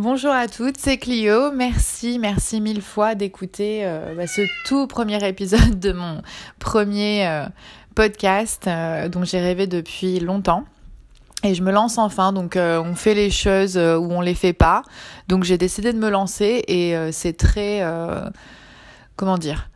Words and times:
Bonjour 0.00 0.30
à 0.30 0.48
toutes, 0.48 0.78
c'est 0.78 0.96
Clio. 0.96 1.52
Merci, 1.52 2.18
merci 2.18 2.62
mille 2.62 2.80
fois 2.80 3.14
d'écouter 3.14 3.84
euh, 3.84 4.14
bah, 4.14 4.26
ce 4.26 4.40
tout 4.64 4.86
premier 4.86 5.22
épisode 5.28 5.78
de 5.78 5.92
mon 5.92 6.22
premier 6.58 7.28
euh, 7.28 7.44
podcast 7.94 8.66
euh, 8.66 9.10
dont 9.10 9.24
j'ai 9.24 9.40
rêvé 9.40 9.66
depuis 9.66 10.18
longtemps. 10.18 10.64
Et 11.44 11.54
je 11.54 11.62
me 11.62 11.70
lance 11.70 11.98
enfin, 11.98 12.32
donc 12.32 12.56
on 12.56 12.94
fait 12.94 13.12
les 13.12 13.30
choses 13.30 13.76
ou 13.76 14.08
on 14.10 14.22
les 14.22 14.34
fait 14.34 14.54
pas. 14.54 14.84
Donc 15.28 15.44
j'ai 15.44 15.58
décidé 15.58 15.92
de 15.92 15.98
me 15.98 16.08
lancer 16.08 16.64
et 16.66 16.94
c'est 17.12 17.36
très... 17.36 17.82
comment 19.16 19.36
dire? 19.36 19.68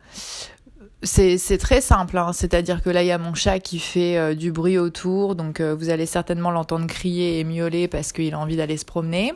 C'est 1.03 1.59
très 1.59 1.81
simple, 1.81 2.17
hein. 2.17 2.33
c'est-à-dire 2.33 2.81
que 2.81 2.89
là 2.89 3.03
il 3.03 3.07
y 3.07 3.11
a 3.11 3.19
mon 3.19 3.35
chat 3.35 3.59
qui 3.59 3.77
fait 3.77 4.35
du 4.35 4.51
bruit 4.51 4.79
autour, 4.79 5.35
donc 5.35 5.61
vous 5.61 5.89
allez 5.89 6.05
certainement 6.07 6.49
l'entendre 6.51 6.85
crier 6.87 7.39
et 7.39 7.43
miauler 7.43 7.87
parce 7.87 8.11
qu'il 8.11 8.33
a 8.33 8.39
envie 8.39 8.57
d'aller 8.57 8.77
se 8.77 8.85
promener. 8.85 9.33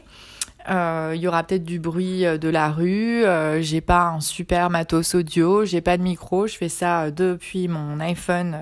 Euh, 0.69 1.13
il 1.15 1.21
y 1.21 1.27
aura 1.27 1.43
peut-être 1.43 1.63
du 1.63 1.79
bruit 1.79 2.25
euh, 2.25 2.37
de 2.37 2.49
la 2.49 2.69
rue. 2.69 3.25
Euh, 3.25 3.61
j'ai 3.61 3.81
pas 3.81 4.09
un 4.09 4.21
super 4.21 4.69
matos 4.69 5.15
audio, 5.15 5.65
j'ai 5.65 5.81
pas 5.81 5.97
de 5.97 6.03
micro. 6.03 6.47
Je 6.47 6.55
fais 6.55 6.69
ça 6.69 7.11
depuis 7.11 7.67
mon 7.67 7.99
iPhone 7.99 8.55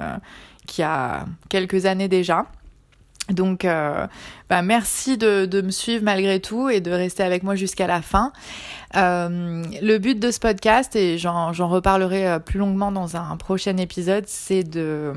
qui 0.66 0.84
a 0.84 1.26
quelques 1.50 1.86
années 1.86 2.08
déjà. 2.08 2.46
Donc, 3.30 3.66
bah, 3.66 4.62
merci 4.62 5.18
de, 5.18 5.46
de, 5.46 5.62
me 5.62 5.70
suivre 5.70 6.02
malgré 6.02 6.40
tout 6.40 6.70
et 6.70 6.80
de 6.80 6.92
rester 6.92 7.24
avec 7.24 7.44
moi 7.44 7.56
jusqu'à 7.56 7.86
la 7.86 8.02
fin. 8.02 8.32
le 8.94 9.98
but 9.98 10.18
de 10.18 10.32
ce 10.32 10.40
podcast, 10.40 10.96
et 10.96 11.18
j'en 11.18 11.52
reparlerai 11.52 12.40
plus 12.40 12.58
longuement 12.58 12.94
dans 12.94 13.18
un 13.18 13.36
prochain 13.36 13.76
épisode, 13.76 14.24
c'est 14.28 14.64
de 14.64 15.14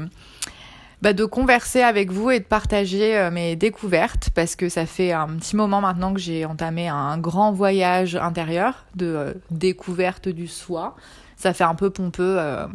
bah, 1.03 1.15
de 1.15 1.25
converser 1.25 1.81
avec 1.81 2.11
vous 2.11 2.31
et 2.31 2.41
de 2.41 2.45
partager 2.45 3.17
euh, 3.17 3.31
mes 3.31 3.57
découvertes 3.57 4.29
parce 4.35 4.55
que 4.55 4.69
ça 4.69 4.85
fait 4.85 5.13
un 5.13 5.29
petit 5.29 5.57
moment 5.57 5.81
maintenant 5.81 6.13
que 6.13 6.21
j'ai 6.21 6.45
entamé 6.45 6.89
un 6.89 7.17
grand 7.17 7.53
voyage 7.53 8.17
intérieur 8.17 8.85
de 8.97 9.07
euh, 9.07 9.33
découverte 9.51 10.29
du 10.29 10.47
soi. 10.47 10.97
Ça 11.37 11.55
fait 11.55 11.65
un 11.65 11.75
peu 11.75 11.89
pompeux 11.89 12.37
euh, 12.39 12.67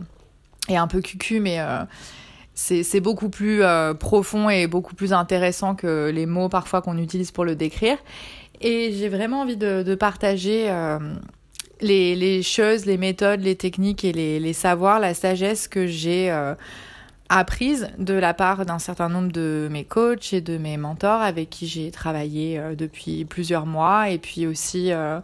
et 0.69 0.75
un 0.75 0.87
peu 0.87 1.01
cucu, 1.01 1.39
mais 1.39 1.59
c'est 2.55 2.99
beaucoup 2.99 3.29
plus 3.29 3.61
profond 3.99 4.49
et 4.49 4.65
beaucoup 4.65 4.95
plus 4.95 5.13
intéressant 5.13 5.75
que 5.75 6.09
les 6.09 6.25
mots 6.25 6.49
parfois 6.49 6.81
qu'on 6.81 6.97
utilise 6.97 7.29
pour 7.29 7.45
le 7.45 7.55
décrire. 7.55 7.99
Et 8.61 8.91
j'ai 8.93 9.07
vraiment 9.07 9.41
envie 9.41 9.57
de, 9.57 9.93
partager 9.93 10.73
les, 11.81 12.41
choses, 12.41 12.87
les 12.87 12.97
méthodes, 12.97 13.41
les 13.41 13.55
techniques 13.55 14.03
et 14.03 14.11
les 14.13 14.53
savoirs, 14.53 14.99
la 14.99 15.13
sagesse 15.13 15.67
que 15.67 15.85
j'ai 15.85 16.31
apprise 17.29 17.89
de 17.97 18.13
la 18.13 18.33
part 18.33 18.65
d'un 18.65 18.79
certain 18.79 19.09
nombre 19.09 19.31
de 19.31 19.67
mes 19.71 19.83
coachs 19.83 20.33
et 20.33 20.41
de 20.41 20.57
mes 20.57 20.77
mentors 20.77 21.21
avec 21.21 21.49
qui 21.49 21.67
j'ai 21.67 21.91
travaillé 21.91 22.59
euh, 22.59 22.75
depuis 22.75 23.25
plusieurs 23.25 23.65
mois 23.65 24.09
et 24.09 24.19
puis 24.19 24.45
aussi 24.45 24.91
euh, 24.91 25.19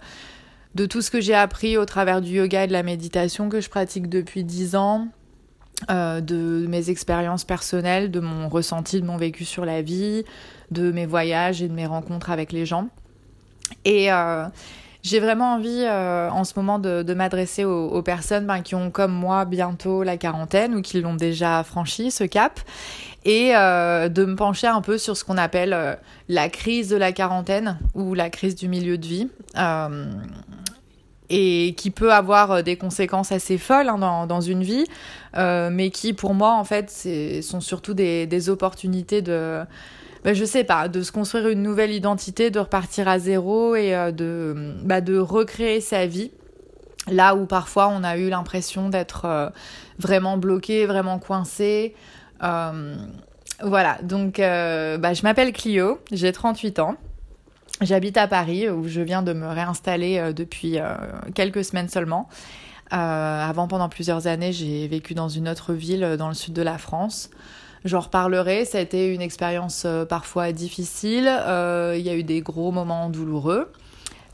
de 0.76 0.86
tout 0.86 1.02
ce 1.02 1.12
que 1.12 1.22
j'ai 1.22 1.36
appris 1.36 1.78
au 1.78 1.86
travers 1.86 2.22
du 2.22 2.32
yoga 2.32 2.64
et 2.64 2.68
de 2.68 2.74
la 2.74 2.84
méditation 2.84 3.50
que 3.50 3.62
je 3.62 3.70
pratique 3.70 4.10
depuis 4.10 4.44
dix 4.44 4.76
ans, 4.76 5.10
euh, 5.90 6.22
de 6.22 6.66
mes 6.68 6.90
expériences 6.90 7.44
personnelles, 7.44 8.10
de 8.10 8.20
mon 8.20 8.50
ressenti, 8.50 9.00
de 9.00 9.06
mon 9.06 9.18
vécu 9.18 9.46
sur 9.46 9.66
la 9.66 9.82
vie, 9.82 10.24
de 10.72 10.92
mes 10.92 11.06
voyages 11.06 11.62
et 11.62 11.68
de 11.68 11.74
mes 11.74 11.86
rencontres 11.86 12.32
avec 12.32 12.52
les 12.52 12.66
gens. 12.66 12.88
Et 13.86 14.10
j'ai 15.04 15.20
vraiment 15.20 15.54
envie 15.56 15.84
euh, 15.84 16.30
en 16.30 16.44
ce 16.44 16.54
moment 16.56 16.78
de, 16.78 17.14
m'adresser 17.14 17.66
aux, 17.66 18.02
personnes 18.04 18.46
ben, 18.46 18.62
qui 18.62 18.76
ont 18.76 18.92
comme 18.92 19.12
moi 19.12 19.46
bientôt 19.46 20.04
la 20.04 20.18
quarantaine 20.18 20.76
ou 20.76 20.82
qui 20.82 21.02
l'ont 21.02 21.16
déjà 21.16 21.64
franchi 21.64 22.12
ce 22.12 22.24
cap. 22.24 22.60
Et 23.26 23.56
euh, 23.56 24.10
de 24.10 24.26
me 24.26 24.36
pencher 24.36 24.68
un 24.68 24.82
peu 24.82 24.98
sur 24.98 25.16
ce 25.18 25.24
qu'on 25.24 25.38
appelle 25.38 25.74
euh, 25.74 25.96
la 26.28 26.50
crise 26.50 26.90
de 26.90 26.98
la 26.98 27.12
quarantaine 27.12 27.80
ou 27.94 28.14
la 28.14 28.30
crise 28.30 28.56
du 28.56 28.68
milieu 28.68 28.98
de 28.98 29.06
vie. 29.06 29.28
Et 31.34 31.76
qui 31.78 31.92
peut 31.92 32.12
avoir 32.12 32.62
des 32.62 32.76
conséquences 32.76 33.32
assez 33.32 33.58
folles 33.58 33.88
hein, 33.88 33.98
dans, 33.98 34.28
dans, 34.28 34.42
une 34.42 34.64
vie, 34.64 34.84
mais 35.34 35.90
qui 35.90 36.12
pour 36.12 36.34
moi 36.34 36.56
en 36.56 36.66
fait 36.66 36.92
sont 37.42 37.62
surtout 37.62 37.94
des, 37.94 38.28
des 38.28 38.50
opportunités 38.50 39.22
de 39.22 39.64
bah, 40.24 40.34
je 40.34 40.46
sais 40.46 40.64
pas, 40.64 40.88
de 40.88 41.02
se 41.02 41.12
construire 41.12 41.48
une 41.50 41.64
nouvelle 41.64 41.92
identité, 41.92 42.52
de 42.52 42.60
repartir 42.60 43.08
à 43.08 43.18
zéro 43.18 43.76
et 43.76 43.96
euh, 43.96 44.12
de, 44.12 44.76
bah, 44.84 45.02
de 45.02 45.18
recréer 45.18 45.82
sa 45.82 46.06
vie. 46.06 46.32
Là 47.08 47.36
où 47.36 47.48
parfois 47.48 47.88
on 47.88 48.04
a 48.04 48.18
eu 48.18 48.30
l'impression 48.30 48.90
d'être 48.90 49.26
euh, 49.26 49.50
vraiment 49.98 50.38
bloqué, 50.38 50.86
vraiment 50.86 51.18
coincé. 51.18 51.96
Euh, 52.44 52.96
voilà, 53.64 53.98
donc 54.04 54.38
bah, 54.38 55.14
je 55.14 55.22
m'appelle 55.24 55.54
Clio, 55.54 56.00
j'ai 56.12 56.32
38 56.32 56.80
ans. 56.80 56.96
J'habite 57.82 58.18
à 58.18 58.28
Paris 58.28 58.70
où 58.70 58.88
je 58.88 59.02
viens 59.02 59.24
de 59.24 59.34
me 59.34 59.48
réinstaller 59.48 60.34
depuis 60.34 60.80
quelques 61.36 61.64
semaines 61.64 61.88
seulement. 61.88 62.28
avant, 62.90 63.68
pendant 63.68 63.88
plusieurs 63.88 64.26
années, 64.26 64.52
j'ai 64.52 64.88
vécu 64.88 65.14
dans 65.14 65.30
une 65.30 65.48
autre 65.48 65.74
ville 65.74 66.16
dans 66.18 66.28
le 66.28 66.34
sud 66.34 66.54
de 66.54 66.62
la 66.64 66.80
France. 66.80 67.30
J'en 67.84 68.02
reparlerai, 68.02 68.66
ça 68.66 68.78
a 68.78 68.82
été 68.82 69.12
une 69.12 69.22
expérience 69.22 69.84
euh, 69.86 70.06
parfois 70.06 70.52
difficile, 70.52 71.28
euh, 71.28 71.96
il 71.98 72.06
y 72.06 72.10
a 72.10 72.16
eu 72.16 72.24
des 72.24 72.42
gros 72.42 72.72
moments 72.72 73.10
douloureux, 73.10 73.72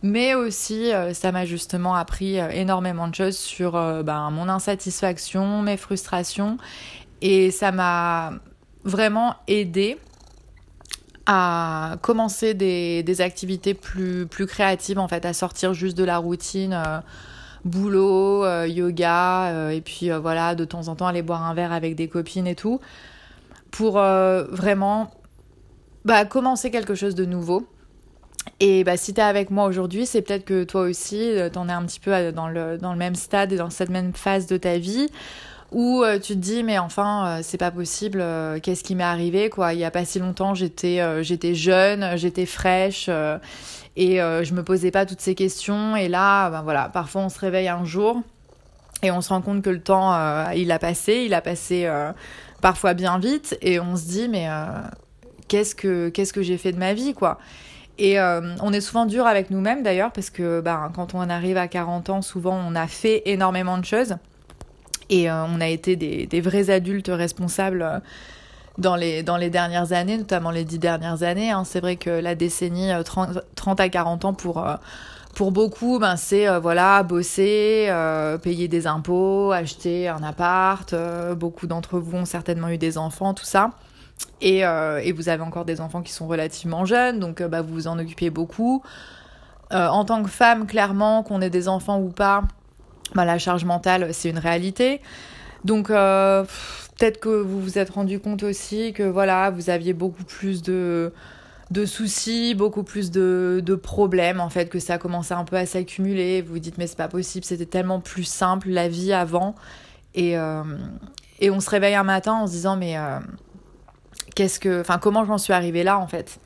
mais 0.04 0.36
aussi 0.36 0.92
euh, 0.92 1.14
ça 1.14 1.32
m'a 1.32 1.46
justement 1.46 1.96
appris 1.96 2.36
énormément 2.36 3.08
de 3.08 3.16
choses 3.16 3.38
sur 3.38 3.72
ben, 4.04 4.32
mon 4.32 4.50
insatisfaction, 4.50 5.62
mes 5.62 5.78
frustrations, 5.78 6.58
et 7.22 7.52
ça 7.52 7.72
m'a 7.72 8.34
vraiment 8.84 9.36
aidé 9.48 9.98
à 11.26 11.96
commencer 12.02 12.54
des, 12.54 13.22
activités 13.22 13.74
plus 13.74 14.28
créatives, 14.46 15.00
en 15.00 15.08
fait, 15.08 15.26
à 15.26 15.34
sortir 15.34 15.74
juste 15.74 15.98
de 15.98 16.04
la 16.04 16.18
routine. 16.18 16.82
boulot, 17.66 18.46
yoga, 18.66 19.72
et 19.74 19.82
puis 19.82 20.10
voilà, 20.10 20.56
de 20.56 20.64
temps 20.64 20.88
en 20.88 20.96
temps 20.96 21.08
aller 21.08 21.22
boire 21.22 21.44
un 21.44 21.54
verre 21.54 21.74
avec 21.74 21.96
des 21.96 22.08
copines 22.08 22.48
et 22.48 22.56
tout 22.56 22.80
pour 23.72 23.98
euh, 23.98 24.44
vraiment 24.46 25.12
bah, 26.06 26.26
commencer 26.26 26.72
quelque 26.72 26.96
chose 26.96 27.16
de 27.16 27.26
nouveau. 27.26 27.68
Et 28.60 28.84
bah, 28.84 28.98
si 28.98 29.14
tu 29.14 29.20
es 29.20 29.24
avec 29.24 29.52
moi 29.52 29.66
aujourd'hui, 29.66 30.06
c'est 30.06 30.22
peut-être 30.22 30.46
que 30.46 30.64
toi 30.64 30.82
aussi, 30.82 31.20
euh, 31.22 31.50
tu 31.50 31.60
en 31.60 31.70
es 31.70 31.72
un 31.72 31.84
petit 31.84 32.00
peu 32.00 32.14
euh, 32.14 32.32
dans 32.32 32.48
le, 32.48 32.78
dans 32.78 32.92
le 32.92 32.98
même 32.98 33.16
stade 33.16 33.52
et 33.52 33.58
dans 33.58 33.70
cette 33.70 33.90
même 33.90 34.14
phase 34.14 34.48
de 34.48 34.58
ta 34.58 34.78
vie 34.78 35.08
où 35.74 36.06
tu 36.24 36.34
te 36.34 36.40
dis 36.40 36.64
mais 36.64 36.80
enfin 36.80 37.42
c'est 37.44 37.58
pas 37.58 37.72
possible 37.72 38.24
qu'est-ce 38.64 38.86
qui 38.86 38.96
m'est 38.96 39.04
arrivé 39.04 39.50
quoi. 39.50 39.74
Il 39.74 39.80
y 39.80 39.84
a 39.84 39.92
pas 39.92 40.06
si 40.06 40.18
longtemps 40.18 40.54
j'étais 40.54 41.02
j'étais 41.26 41.56
jeune 41.56 42.16
j'étais 42.16 42.46
fraîche 42.46 43.10
et 43.98 44.16
je 44.16 44.54
me 44.54 44.64
posais 44.64 44.92
pas 44.92 45.06
toutes 45.06 45.20
ces 45.20 45.36
questions. 45.36 45.98
Et 45.98 46.08
là 46.08 46.50
ben 46.50 46.62
voilà 46.62 46.88
parfois 46.88 47.24
on 47.24 47.28
se 47.28 47.38
réveille 47.38 47.68
un 47.68 47.84
jour 47.84 48.22
et 49.04 49.12
on 49.12 49.20
se 49.20 49.28
rend 49.28 49.42
compte 49.42 49.62
que 49.62 49.70
le 49.70 49.82
temps 49.82 50.14
il 50.52 50.72
a 50.72 50.80
passé. 50.80 51.24
Il 51.26 51.34
a 51.34 51.42
passé 51.42 51.86
parfois 52.62 52.94
bien 52.94 53.20
vite, 53.20 53.58
et 53.62 53.80
on 53.80 53.96
se 53.96 54.06
dit, 54.06 54.28
mais 54.28 54.48
euh, 54.50 54.66
qu'est-ce 55.48 55.76
que, 55.76 56.42
j'ai 56.42 56.58
fait 56.58 56.72
de 56.72 56.80
ma 56.80 56.94
vie, 56.94 57.14
quoi 57.14 57.40
et 58.00 58.20
euh, 58.20 58.56
on 58.62 58.74
est 58.74 58.82
souvent 58.82 59.08
dur 59.08 59.26
avec 59.26 59.50
nous-mêmes 59.50 59.82
d'ailleurs 59.82 60.12
parce 60.12 60.30
que 60.30 60.62
ben, 60.62 60.92
quand 60.94 61.16
on 61.16 61.28
arrive 61.32 61.58
à 61.58 61.68
40 61.68 62.12
ans, 62.12 62.22
souvent 62.22 62.56
on 62.56 62.76
a 62.76 62.86
fait 62.86 63.24
énormément 63.26 63.80
de 63.80 63.86
choses 63.86 64.18
et 65.10 65.32
euh, 65.32 65.46
on 65.46 65.60
a 65.62 65.68
été 65.68 65.96
des, 65.96 66.28
des, 66.28 66.40
vrais 66.40 66.70
adultes 66.70 67.10
responsables 67.12 68.04
dans 68.78 68.96
les, 68.96 69.24
dernières 69.50 69.94
années, 69.94 70.16
notamment 70.16 70.52
les 70.52 70.64
dix 70.64 70.78
dernières 70.78 71.24
années. 71.24 71.50
Hein. 71.50 71.64
C'est 71.66 71.80
vrai 71.80 71.96
que 71.96 72.12
la 72.12 72.36
décennie 72.36 72.92
30, 73.04 73.40
30 73.56 73.80
à 73.80 73.90
40 73.90 74.26
ans 74.26 74.34
pour 74.36 74.64
pour 75.38 75.52
beaucoup, 75.52 76.00
ben, 76.00 76.16
c'est 76.16 76.48
euh, 76.48 76.58
voilà, 76.58 77.04
bosser, 77.04 77.86
euh, 77.90 78.40
payer 78.40 78.68
des 78.68 78.88
impôts, 78.88 79.52
acheter 79.52 80.08
un 80.08 80.24
appart. 80.24 80.92
Euh, 80.94 81.36
beaucoup 81.36 81.68
d'entre 81.68 82.00
vous 82.00 82.18
ont 82.18 82.26
certainement 82.26 82.70
eu 82.70 82.80
des 82.80 82.98
enfants, 82.98 83.36
tout 83.36 83.46
ça. 83.46 83.70
Et, 84.42 84.64
vous 85.12 85.30
avez 85.30 85.44
encore 85.44 85.64
des 85.64 85.80
enfants 85.80 86.02
qui 86.02 86.12
sont 86.12 86.26
relativement 86.26 86.86
jeunes, 86.86 87.20
donc 87.20 87.44
bah, 87.44 87.62
vous 87.62 87.72
vous 87.72 87.88
en 87.88 88.00
occupez 88.00 88.32
beaucoup. 88.32 88.82
en 89.70 90.06
tant 90.06 90.24
que 90.24 90.30
femme, 90.30 90.66
clairement, 90.66 91.22
qu'on 91.22 91.40
ait 91.42 91.52
des 91.52 91.68
enfants 91.68 92.00
ou 92.00 92.10
pas, 92.10 92.42
bah, 93.14 93.24
la 93.24 93.38
charge 93.38 93.64
mentale, 93.64 94.16
c'est 94.16 94.32
une 94.32 94.40
réalité. 94.40 95.02
Donc 95.66 95.90
peut-être 95.90 97.20
que 97.20 97.30
vous 97.30 97.62
vous 97.62 97.78
êtes 97.78 97.92
rendu 97.92 98.20
compte 98.20 98.42
aussi 98.42 98.92
que 98.92 99.04
voilà, 99.04 99.52
vous 99.52 99.70
aviez 99.70 99.94
beaucoup 99.94 100.24
plus 100.24 100.64
de 100.64 101.14
de 101.72 101.86
soucis, 101.86 102.56
beaucoup 102.56 102.84
plus 102.84 103.12
de, 103.12 103.62
de, 103.64 103.76
problèmes 103.76 104.40
en 104.40 104.50
fait, 104.50 104.70
que 104.70 104.80
ça 104.80 104.94
a 104.94 104.98
commencé 104.98 105.34
un 105.34 105.44
peu 105.44 105.58
à 105.58 105.66
s'accumuler. 105.66 106.42
Vous 106.42 106.54
vous 106.54 106.60
dites 106.60 106.78
mais 106.78 106.88
c'est 106.88 106.98
pas 106.98 107.10
possible, 107.10 107.44
c'était 107.46 107.66
tellement 107.66 108.00
plus 108.00 108.24
simple 108.24 108.70
la 108.70 108.88
vie 108.88 109.14
avant. 109.14 109.56
Et, 110.16 110.38
euh, 110.38 110.64
et 111.40 111.52
on 111.52 111.60
se 111.60 111.70
réveille 111.70 111.96
un 111.96 112.04
matin 112.04 112.34
en 112.34 112.48
se 112.48 112.54
disant 112.54 112.78
mais 112.78 112.98
euh, 112.98 113.20
qu'est-ce 114.36 114.60
que, 114.60 114.82
enfin 114.82 114.98
comment 114.98 115.26
j'en 115.26 115.38
suis 115.38 115.54
arrivée 115.54 115.84
là 115.84 116.00
en 116.00 116.08
fait? 116.08 116.40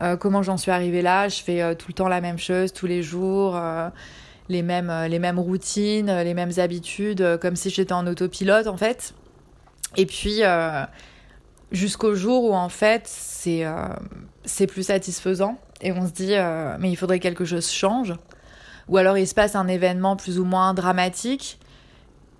Euh, 0.00 0.16
Comment 0.16 0.42
j'en 0.42 0.56
suis 0.56 0.70
arrivée 0.70 1.02
là? 1.02 1.28
Je 1.28 1.42
fais 1.42 1.74
tout 1.76 1.88
le 1.88 1.94
temps 1.94 2.08
la 2.08 2.20
même 2.20 2.38
chose 2.38 2.72
tous 2.72 2.86
les 2.86 3.02
jours. 3.02 3.60
les 4.48 4.62
mêmes, 4.62 4.92
les 5.08 5.18
mêmes 5.18 5.38
routines, 5.38 6.10
les 6.22 6.34
mêmes 6.34 6.52
habitudes, 6.56 7.38
comme 7.42 7.56
si 7.56 7.70
j'étais 7.70 7.92
en 7.92 8.06
autopilote 8.06 8.66
en 8.66 8.76
fait. 8.76 9.14
Et 9.96 10.06
puis, 10.06 10.40
jusqu'au 11.72 12.14
jour 12.14 12.44
où 12.44 12.54
en 12.54 12.68
fait 12.70 13.02
c'est 13.04 13.66
c'est 14.44 14.66
plus 14.66 14.84
satisfaisant 14.84 15.58
et 15.80 15.92
on 15.92 16.06
se 16.06 16.12
dit 16.12 16.34
mais 16.78 16.90
il 16.90 16.96
faudrait 16.96 17.18
que 17.18 17.24
quelque 17.24 17.44
chose 17.44 17.70
change. 17.70 18.14
Ou 18.88 18.96
alors 18.96 19.16
il 19.16 19.26
se 19.26 19.34
passe 19.34 19.54
un 19.54 19.68
événement 19.68 20.16
plus 20.16 20.38
ou 20.38 20.44
moins 20.44 20.74
dramatique 20.74 21.58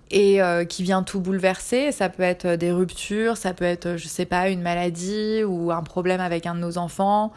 et 0.09 0.41
qui 0.67 0.83
vient 0.83 1.03
tout 1.03 1.21
bouleverser. 1.21 1.91
Ça 1.91 2.09
peut 2.09 2.23
être 2.23 2.55
des 2.55 2.71
ruptures, 2.71 3.37
ça 3.37 3.53
peut 3.53 3.65
être, 3.65 3.95
je 3.95 4.07
sais 4.07 4.25
pas, 4.25 4.49
une 4.49 4.61
maladie 4.61 5.43
ou 5.45 5.71
un 5.71 5.83
problème 5.83 6.19
avec 6.19 6.45
un 6.45 6.55
de 6.55 6.59
nos 6.59 6.77
enfants, 6.77 7.31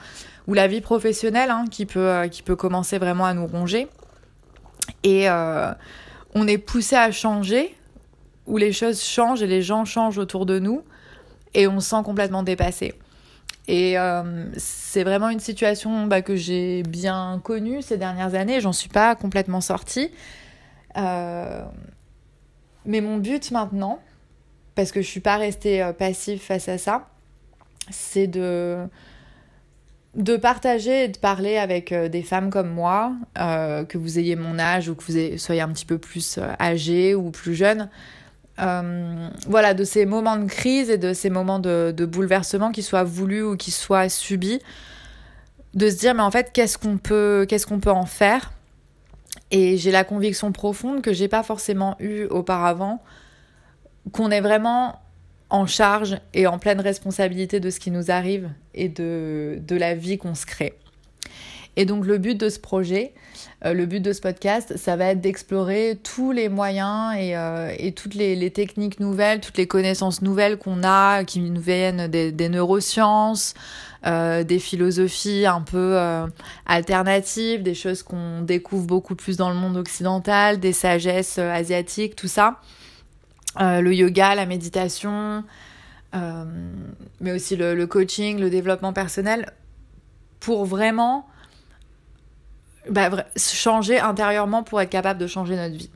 ou 0.48 0.54
la 0.54 0.66
vie 0.66 0.80
professionnelle 0.80 1.50
hein, 1.50 1.66
qui, 1.70 1.86
peut, 1.86 2.26
qui 2.30 2.42
peut 2.42 2.56
commencer 2.56 2.98
vraiment 2.98 3.26
à 3.26 3.34
nous 3.34 3.46
ronger. 3.46 3.86
Et 5.04 5.28
on 6.34 6.48
est 6.48 6.58
poussé 6.58 6.96
à 6.96 7.12
changer, 7.12 7.76
où 8.46 8.56
les 8.56 8.72
choses 8.72 9.00
changent 9.00 9.42
et 9.42 9.46
les 9.46 9.62
gens 9.62 9.84
changent 9.84 10.18
autour 10.18 10.44
de 10.44 10.58
nous, 10.58 10.82
et 11.54 11.68
on 11.68 11.78
se 11.78 11.90
sent 11.90 12.02
complètement 12.04 12.42
dépassé. 12.42 12.94
Et 13.66 13.98
euh, 13.98 14.44
c'est 14.56 15.04
vraiment 15.04 15.30
une 15.30 15.40
situation 15.40 16.06
bah, 16.06 16.22
que 16.22 16.36
j'ai 16.36 16.82
bien 16.82 17.40
connue 17.42 17.80
ces 17.80 17.96
dernières 17.96 18.34
années, 18.34 18.60
j'en 18.60 18.72
suis 18.72 18.90
pas 18.90 19.14
complètement 19.14 19.60
sortie. 19.60 20.10
Euh, 20.96 21.64
mais 22.84 23.00
mon 23.00 23.16
but 23.16 23.50
maintenant, 23.50 24.00
parce 24.74 24.92
que 24.92 25.00
je 25.00 25.06
suis 25.06 25.20
pas 25.20 25.36
restée 25.36 25.82
euh, 25.82 25.92
passive 25.92 26.40
face 26.40 26.68
à 26.68 26.78
ça, 26.78 27.08
c'est 27.90 28.26
de 28.26 28.86
de 30.14 30.36
partager 30.36 31.04
et 31.04 31.08
de 31.08 31.18
parler 31.18 31.56
avec 31.56 31.92
des 31.92 32.22
femmes 32.22 32.48
comme 32.48 32.70
moi, 32.70 33.14
que 33.34 33.98
vous 33.98 34.20
ayez 34.20 34.36
mon 34.36 34.60
âge 34.60 34.88
ou 34.88 34.94
que 34.94 35.02
vous 35.02 35.38
soyez 35.38 35.60
un 35.60 35.68
petit 35.70 35.84
peu 35.84 35.98
plus 35.98 36.38
euh, 36.38 36.52
âgé 36.60 37.16
ou 37.16 37.32
plus 37.32 37.56
jeune, 38.58 39.30
voilà, 39.46 39.74
de 39.74 39.84
ces 39.84 40.06
moments 40.06 40.36
de 40.36 40.46
crise 40.46 40.90
et 40.90 40.98
de 40.98 41.12
ces 41.12 41.30
moments 41.30 41.58
de, 41.58 41.92
de 41.96 42.04
bouleversement, 42.04 42.72
qu'ils 42.72 42.84
soient 42.84 43.04
voulus 43.04 43.42
ou 43.42 43.56
qu'ils 43.56 43.72
soient 43.72 44.08
subis, 44.08 44.60
de 45.74 45.90
se 45.90 45.96
dire 45.96 46.14
mais 46.14 46.22
en 46.22 46.30
fait 46.30 46.52
qu'est-ce 46.52 46.78
qu'on 46.78 46.98
peut, 46.98 47.46
qu'est-ce 47.48 47.66
qu'on 47.66 47.80
peut 47.80 47.90
en 47.90 48.06
faire? 48.06 48.52
Et 49.50 49.76
j'ai 49.76 49.90
la 49.90 50.04
conviction 50.04 50.52
profonde 50.52 51.02
que 51.02 51.12
j'ai 51.12 51.28
pas 51.28 51.42
forcément 51.42 51.96
eu 51.98 52.24
auparavant, 52.26 53.02
qu'on 54.12 54.30
est 54.30 54.40
vraiment 54.40 55.00
en 55.50 55.66
charge 55.66 56.18
et 56.32 56.46
en 56.46 56.58
pleine 56.58 56.80
responsabilité 56.80 57.60
de 57.60 57.70
ce 57.70 57.78
qui 57.78 57.90
nous 57.90 58.10
arrive 58.10 58.50
et 58.74 58.88
de, 58.88 59.58
de 59.60 59.76
la 59.76 59.94
vie 59.94 60.18
qu'on 60.18 60.34
se 60.34 60.46
crée. 60.46 60.74
Et 61.76 61.86
donc 61.86 62.06
le 62.06 62.18
but 62.18 62.36
de 62.36 62.48
ce 62.48 62.58
projet, 62.58 63.12
euh, 63.64 63.72
le 63.72 63.86
but 63.86 64.00
de 64.00 64.12
ce 64.12 64.20
podcast, 64.20 64.76
ça 64.76 64.96
va 64.96 65.06
être 65.06 65.20
d'explorer 65.20 65.98
tous 66.02 66.32
les 66.32 66.48
moyens 66.48 67.16
et, 67.16 67.36
euh, 67.36 67.74
et 67.78 67.92
toutes 67.92 68.14
les, 68.14 68.50
techniques 68.50 69.00
nouvelles, 69.00 69.40
toutes 69.40 69.56
les 69.56 69.66
connaissances 69.66 70.22
nouvelles 70.22 70.58
qu'on 70.58 70.84
a, 70.84 71.24
qui 71.24 71.40
nous 71.40 71.60
viennent 71.60 72.08
des, 72.08 72.48
neurosciences, 72.48 73.54
euh, 74.06 74.44
des 74.44 74.58
philosophies 74.58 75.46
un 75.46 75.62
peu 75.62 75.98
alternatives, 76.66 77.62
des 77.62 77.74
choses 77.74 78.02
qu'on 78.02 78.42
découvre 78.42 78.86
beaucoup 78.86 79.14
plus 79.14 79.36
dans 79.36 79.48
le 79.48 79.56
monde 79.56 79.76
occidental, 79.76 80.60
des 80.60 80.72
sagesses 80.72 81.38
asiatiques, 81.38 82.16
tout 82.16 82.28
ça. 82.28 82.60
Le 83.58 83.92
yoga, 83.94 84.34
la 84.34 84.46
méditation, 84.46 85.44
mais 86.12 87.32
aussi 87.32 87.56
le, 87.56 87.86
coaching, 87.86 88.38
le 88.38 88.50
développement 88.50 88.92
personnel, 88.92 89.52
pour 90.40 90.66
vraiment 90.66 91.26
bah, 92.90 93.24
changer 93.36 93.98
intérieurement 93.98 94.62
pour 94.62 94.80
être 94.80 94.90
capable 94.90 95.20
de 95.20 95.26
changer 95.26 95.56
notre 95.56 95.74
vie. 95.74 95.90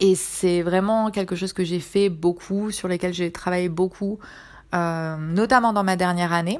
Et 0.00 0.14
c'est 0.14 0.62
vraiment 0.62 1.10
quelque 1.10 1.36
chose 1.36 1.52
que 1.52 1.64
j'ai 1.64 1.80
fait 1.80 2.08
beaucoup, 2.08 2.70
sur 2.70 2.88
lesquels 2.88 3.14
j'ai 3.14 3.30
travaillé 3.30 3.68
beaucoup, 3.68 4.18
euh, 4.74 5.16
notamment 5.16 5.72
dans 5.72 5.84
ma 5.84 5.96
dernière 5.96 6.32
année. 6.32 6.58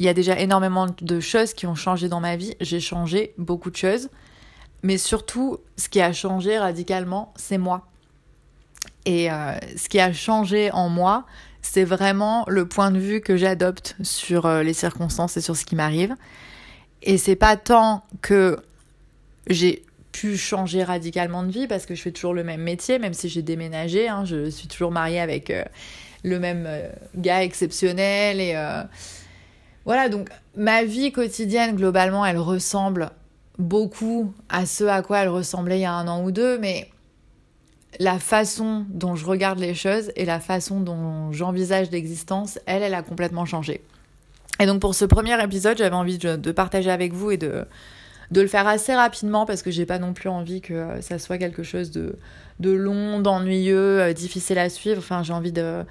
Il 0.00 0.06
y 0.06 0.08
a 0.08 0.14
déjà 0.14 0.38
énormément 0.38 0.88
de 1.00 1.20
choses 1.20 1.54
qui 1.54 1.66
ont 1.66 1.76
changé 1.76 2.08
dans 2.08 2.20
ma 2.20 2.36
vie. 2.36 2.56
J'ai 2.60 2.80
changé 2.80 3.34
beaucoup 3.38 3.70
de 3.70 3.76
choses. 3.76 4.08
Mais 4.82 4.98
surtout, 4.98 5.58
ce 5.76 5.88
qui 5.88 6.00
a 6.00 6.12
changé 6.12 6.58
radicalement, 6.58 7.32
c'est 7.36 7.58
moi. 7.58 7.86
Et 9.06 9.30
euh, 9.30 9.52
ce 9.76 9.88
qui 9.88 10.00
a 10.00 10.12
changé 10.12 10.70
en 10.72 10.88
moi, 10.88 11.26
c'est 11.62 11.84
vraiment 11.84 12.44
le 12.48 12.66
point 12.66 12.90
de 12.90 12.98
vue 12.98 13.20
que 13.20 13.36
j'adopte 13.36 13.96
sur 14.02 14.46
euh, 14.46 14.62
les 14.62 14.74
circonstances 14.74 15.36
et 15.36 15.40
sur 15.40 15.56
ce 15.56 15.64
qui 15.64 15.76
m'arrive. 15.76 16.16
Et 17.04 17.18
c'est 17.18 17.36
pas 17.36 17.56
tant 17.56 18.02
que 18.20 18.58
j'ai 19.46 19.84
pu 20.10 20.36
changer 20.36 20.82
radicalement 20.82 21.42
de 21.42 21.52
vie 21.52 21.66
parce 21.66 21.86
que 21.86 21.94
je 21.94 22.02
fais 22.02 22.12
toujours 22.12 22.34
le 22.34 22.44
même 22.44 22.62
métier, 22.62 22.98
même 22.98 23.14
si 23.14 23.28
j'ai 23.28 23.42
déménagé. 23.42 24.08
Hein, 24.08 24.24
je 24.24 24.50
suis 24.50 24.68
toujours 24.68 24.90
mariée 24.90 25.20
avec 25.20 25.50
euh, 25.50 25.64
le 26.22 26.38
même 26.40 26.68
gars 27.14 27.44
exceptionnel. 27.44 28.40
Et 28.40 28.56
voilà, 29.84 30.08
donc 30.08 30.30
ma 30.56 30.84
vie 30.84 31.12
quotidienne, 31.12 31.76
globalement, 31.76 32.24
elle 32.24 32.38
ressemble 32.38 33.10
beaucoup 33.58 34.32
à 34.48 34.66
ce 34.66 34.84
à 34.84 35.02
quoi 35.02 35.20
elle 35.20 35.28
ressemblait 35.28 35.78
il 35.78 35.82
y 35.82 35.86
a 35.86 35.92
un 35.92 36.08
an 36.08 36.24
ou 36.24 36.30
deux, 36.30 36.58
mais 36.58 36.90
la 38.00 38.18
façon 38.18 38.84
dont 38.88 39.14
je 39.14 39.24
regarde 39.24 39.58
les 39.58 39.74
choses 39.74 40.10
et 40.16 40.24
la 40.24 40.40
façon 40.40 40.80
dont 40.80 41.32
j'envisage 41.32 41.90
l'existence, 41.90 42.58
elle, 42.66 42.82
elle 42.82 42.94
a 42.94 43.02
complètement 43.02 43.44
changé. 43.44 43.82
Et 44.60 44.66
donc 44.66 44.80
pour 44.80 44.94
ce 44.94 45.04
premier 45.04 45.42
épisode, 45.42 45.78
j'avais 45.78 45.96
envie 45.96 46.18
de, 46.18 46.52
partager 46.52 46.90
avec 46.90 47.12
vous 47.12 47.30
et 47.30 47.36
de, 47.36 47.64
de 48.30 48.40
le 48.40 48.46
faire 48.46 48.66
assez 48.66 48.94
rapidement 48.94 49.46
parce 49.46 49.62
que 49.62 49.70
j'ai 49.70 49.86
pas 49.86 49.98
non 49.98 50.12
plus 50.12 50.28
envie 50.28 50.60
que 50.60 51.00
ça 51.00 51.18
soit 51.18 51.38
quelque 51.38 51.62
chose 51.62 51.90
de, 51.90 52.16
de 52.60 52.70
long, 52.70 53.20
d'ennuyeux, 53.20 54.00
euh, 54.00 54.12
difficile 54.12 54.58
à 54.58 54.68
suivre. 54.68 54.98
Enfin, 54.98 55.22
j'ai 55.22 55.32
envie 55.32 55.52
de. 55.52 55.84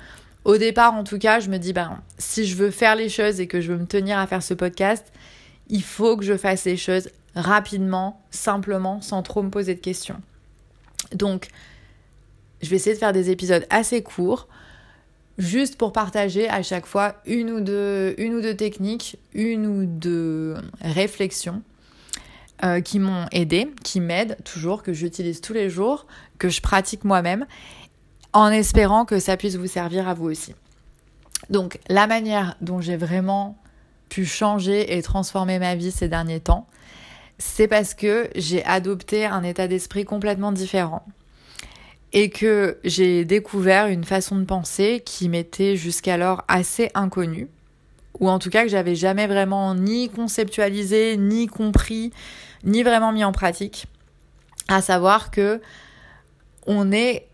Au 0.45 0.57
départ, 0.57 0.93
en 0.93 1.03
tout 1.03 1.19
cas, 1.19 1.39
je 1.39 1.49
me 1.49 1.57
dis, 1.57 1.71
ben, 1.71 2.01
si 2.17 2.45
je 2.45 2.55
veux 2.55 2.69
faire 2.69 2.95
les 2.95 3.07
choses 3.07 3.39
et 3.39 3.47
que 3.47 3.61
je 3.61 3.71
veux 3.71 3.79
me 3.79 3.85
tenir 3.85 4.17
à 4.17 4.27
faire 4.27 4.43
ce 4.43 4.53
podcast, 4.53 5.05
il 5.69 5.83
faut 5.83 6.17
que 6.17 6.25
je 6.25 6.35
fasse 6.35 6.65
les 6.65 6.75
choses 6.75 7.09
rapidement, 7.35 8.21
simplement, 8.29 9.01
sans 9.01 9.23
trop 9.23 9.41
me 9.41 9.49
poser 9.49 9.73
de 9.73 9.79
questions. 9.79 10.19
Donc, 11.15 11.47
je 12.61 12.69
vais 12.69 12.75
essayer 12.75 12.93
de 12.93 12.99
faire 12.99 13.13
des 13.13 13.29
épisodes 13.29 13.65
assez 13.69 14.03
courts, 14.03 14.49
juste 15.37 15.77
pour 15.77 15.93
partager 15.93 16.49
à 16.49 16.61
chaque 16.63 16.85
fois 16.85 17.15
une 17.25 17.49
ou 17.49 17.59
deux, 17.61 18.13
une 18.17 18.35
ou 18.35 18.41
deux 18.41 18.55
techniques, 18.55 19.17
une 19.33 19.65
ou 19.65 19.85
deux 19.85 20.55
réflexions 20.81 21.61
euh, 22.63 22.81
qui 22.81 22.99
m'ont 22.99 23.25
aidé, 23.31 23.73
qui 23.83 23.99
m'aident 23.99 24.37
toujours, 24.43 24.83
que 24.83 24.93
j'utilise 24.93 25.41
tous 25.41 25.53
les 25.53 25.69
jours, 25.69 26.05
que 26.37 26.49
je 26.49 26.61
pratique 26.61 27.03
moi-même, 27.03 27.45
en 28.31 28.49
espérant 28.49 29.05
que 29.05 29.19
ça 29.19 29.37
puisse 29.37 29.55
vous 29.55 29.67
servir 29.67 30.07
à 30.07 30.13
vous 30.13 30.25
aussi. 30.25 30.53
Donc 31.49 31.79
la 31.89 32.07
manière 32.07 32.55
dont 32.61 32.79
j'ai 32.79 32.95
vraiment 32.95 33.57
pu 34.09 34.25
changer 34.25 34.95
et 34.95 35.01
transformer 35.01 35.59
ma 35.59 35.75
vie 35.75 35.91
ces 35.91 36.07
derniers 36.07 36.39
temps, 36.39 36.67
c'est 37.39 37.67
parce 37.67 37.93
que 37.93 38.29
j'ai 38.35 38.63
adopté 38.65 39.25
un 39.25 39.43
état 39.43 39.67
d'esprit 39.67 40.05
complètement 40.05 40.51
différent 40.51 41.05
et 42.13 42.29
que 42.29 42.77
j'ai 42.83 43.25
découvert 43.25 43.87
une 43.87 44.03
façon 44.03 44.37
de 44.37 44.45
penser 44.45 45.01
qui 45.03 45.29
m'était 45.29 45.75
jusqu'alors 45.75 46.43
assez 46.47 46.91
inconnue, 46.93 47.49
ou 48.19 48.29
en 48.29 48.37
tout 48.37 48.51
cas 48.51 48.63
que 48.63 48.69
j'avais 48.69 48.95
jamais 48.95 49.25
vraiment 49.25 49.73
ni 49.73 50.09
conceptualisé, 50.09 51.17
ni 51.17 51.47
compris, 51.47 52.13
ni 52.63 52.83
vraiment 52.83 53.11
mis 53.11 53.23
en 53.23 53.31
pratique, 53.31 53.87
à 54.67 54.81
savoir 54.81 55.31
que 55.31 55.59
on 56.67 56.91
est 56.91 57.27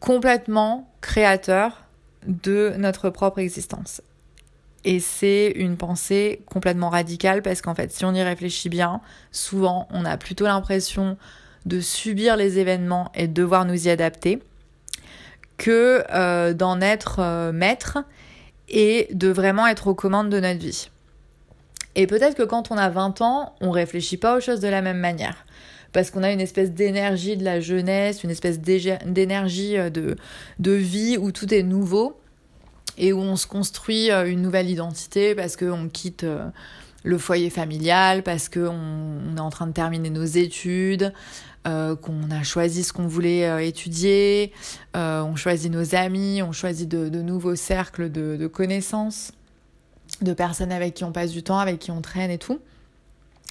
complètement 0.00 0.90
créateur 1.00 1.84
de 2.26 2.74
notre 2.76 3.10
propre 3.10 3.38
existence. 3.38 4.02
Et 4.84 5.00
c'est 5.00 5.52
une 5.56 5.76
pensée 5.78 6.42
complètement 6.46 6.90
radicale 6.90 7.40
parce 7.40 7.62
qu'en 7.62 7.74
fait, 7.74 7.90
si 7.90 8.04
on 8.04 8.12
y 8.12 8.22
réfléchit 8.22 8.68
bien, 8.68 9.00
souvent 9.32 9.86
on 9.90 10.04
a 10.04 10.18
plutôt 10.18 10.44
l'impression 10.44 11.16
de 11.66 11.80
subir 11.80 12.36
les 12.36 12.58
événements 12.58 13.10
et 13.14 13.26
de 13.26 13.32
devoir 13.32 13.64
nous 13.64 13.86
y 13.86 13.90
adapter 13.90 14.40
que 15.56 16.04
euh, 16.12 16.52
d'en 16.52 16.80
être 16.80 17.20
euh, 17.20 17.52
maître 17.52 17.98
et 18.68 19.08
de 19.12 19.28
vraiment 19.28 19.66
être 19.66 19.86
aux 19.86 19.94
commandes 19.94 20.30
de 20.30 20.40
notre 20.40 20.60
vie. 20.60 20.90
Et 21.94 22.06
peut-être 22.06 22.36
que 22.36 22.42
quand 22.42 22.70
on 22.70 22.76
a 22.76 22.88
20 22.88 23.20
ans, 23.20 23.54
on 23.60 23.70
réfléchit 23.70 24.16
pas 24.16 24.36
aux 24.36 24.40
choses 24.40 24.60
de 24.60 24.68
la 24.68 24.82
même 24.82 24.98
manière. 24.98 25.44
Parce 25.92 26.10
qu'on 26.10 26.24
a 26.24 26.32
une 26.32 26.40
espèce 26.40 26.72
d'énergie 26.72 27.36
de 27.36 27.44
la 27.44 27.60
jeunesse, 27.60 28.24
une 28.24 28.30
espèce 28.30 28.58
d'énergie 28.60 29.78
euh, 29.78 29.90
de, 29.90 30.16
de 30.58 30.72
vie 30.72 31.16
où 31.18 31.30
tout 31.30 31.52
est 31.54 31.62
nouveau 31.62 32.18
et 32.98 33.12
où 33.12 33.18
on 33.20 33.36
se 33.36 33.46
construit 33.46 34.10
une 34.10 34.40
nouvelle 34.40 34.70
identité 34.70 35.34
parce 35.34 35.56
qu'on 35.56 35.88
quitte 35.88 36.24
le 37.04 37.18
foyer 37.18 37.50
familial, 37.50 38.22
parce 38.22 38.48
qu'on 38.48 39.36
est 39.36 39.40
en 39.40 39.50
train 39.50 39.66
de 39.66 39.72
terminer 39.72 40.10
nos 40.10 40.24
études, 40.24 41.12
euh, 41.66 41.96
qu'on 41.96 42.30
a 42.30 42.42
choisi 42.42 42.82
ce 42.82 42.92
qu'on 42.92 43.06
voulait 43.06 43.48
euh, 43.48 43.58
étudier, 43.58 44.52
euh, 44.96 45.22
on 45.22 45.36
choisit 45.36 45.70
nos 45.70 45.94
amis, 45.94 46.42
on 46.42 46.52
choisit 46.52 46.88
de, 46.88 47.22
nouveaux 47.22 47.56
cercles 47.56 48.10
de, 48.10 48.46
connaissances, 48.46 49.32
de 50.22 50.32
personnes 50.32 50.72
avec 50.72 50.94
qui 50.94 51.04
on 51.04 51.12
passe 51.12 51.30
du 51.30 51.42
temps, 51.42 51.58
avec 51.58 51.78
qui 51.78 51.90
on 51.90 52.00
traîne 52.00 52.30
et 52.30 52.38
tout. 52.38 52.58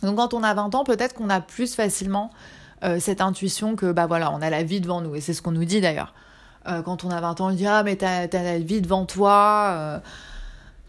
Donc 0.01 0.17
quand 0.17 0.33
on 0.33 0.43
a 0.43 0.53
20 0.53 0.73
ans, 0.73 0.83
peut-être 0.83 1.13
qu'on 1.13 1.29
a 1.29 1.39
plus 1.39 1.75
facilement 1.75 2.31
cette 2.99 3.21
intuition 3.21 3.77
que 3.77 3.93
bah 3.93 4.07
voilà, 4.07 4.29
on 4.33 4.41
a 4.41 4.49
la 4.49 4.61
vie 4.61 4.81
devant 4.81 4.99
nous, 4.99 5.15
et 5.15 5.21
c'est 5.21 5.33
ce 5.33 5.41
qu'on 5.41 5.53
nous 5.53 5.63
dit 5.63 5.79
d'ailleurs. 5.79 6.13
quand 6.65 7.05
on 7.05 7.11
a 7.11 7.21
20 7.21 7.39
ans, 7.39 7.47
on 7.47 7.53
dit 7.53 7.65
ah 7.65 7.81
mais 7.81 7.95
t'as 7.95 8.23
as 8.23 8.43
la 8.43 8.59
vie 8.59 8.81
devant 8.81 9.05
toi 9.05 10.01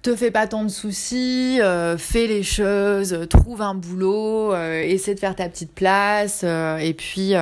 te 0.05 0.15
fais 0.15 0.31
pas 0.31 0.47
tant 0.47 0.65
de 0.65 0.69
soucis, 0.69 1.59
euh, 1.63 1.97
fais 1.97 2.27
les 2.27 2.43
choses, 2.43 3.27
trouve 3.31 3.63
un 3.63 3.75
boulot, 3.75 4.53
euh, 4.53 4.83
essaie 4.83 5.15
de 5.15 5.19
faire 5.19 5.35
ta 5.35 5.49
petite 5.49 5.75
place, 5.75 6.43
euh, 6.45 6.77
et 6.77 6.93
puis 6.93 7.33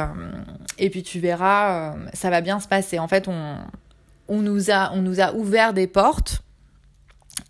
et 0.79 0.89
puis 0.89 1.03
tu 1.03 1.19
verras, 1.19 1.97
ça 2.15 2.31
va 2.31 2.41
bien 2.41 2.61
se 2.61 2.69
passer. 2.69 3.01
En 3.01 3.09
fait, 3.09 3.27
on, 3.27 3.57
on 4.29 4.43
nous 4.43 4.71
a 4.71 4.93
on 4.95 5.03
nous 5.03 5.21
a 5.21 5.35
ouvert 5.35 5.75
des 5.75 5.89
portes, 5.89 6.43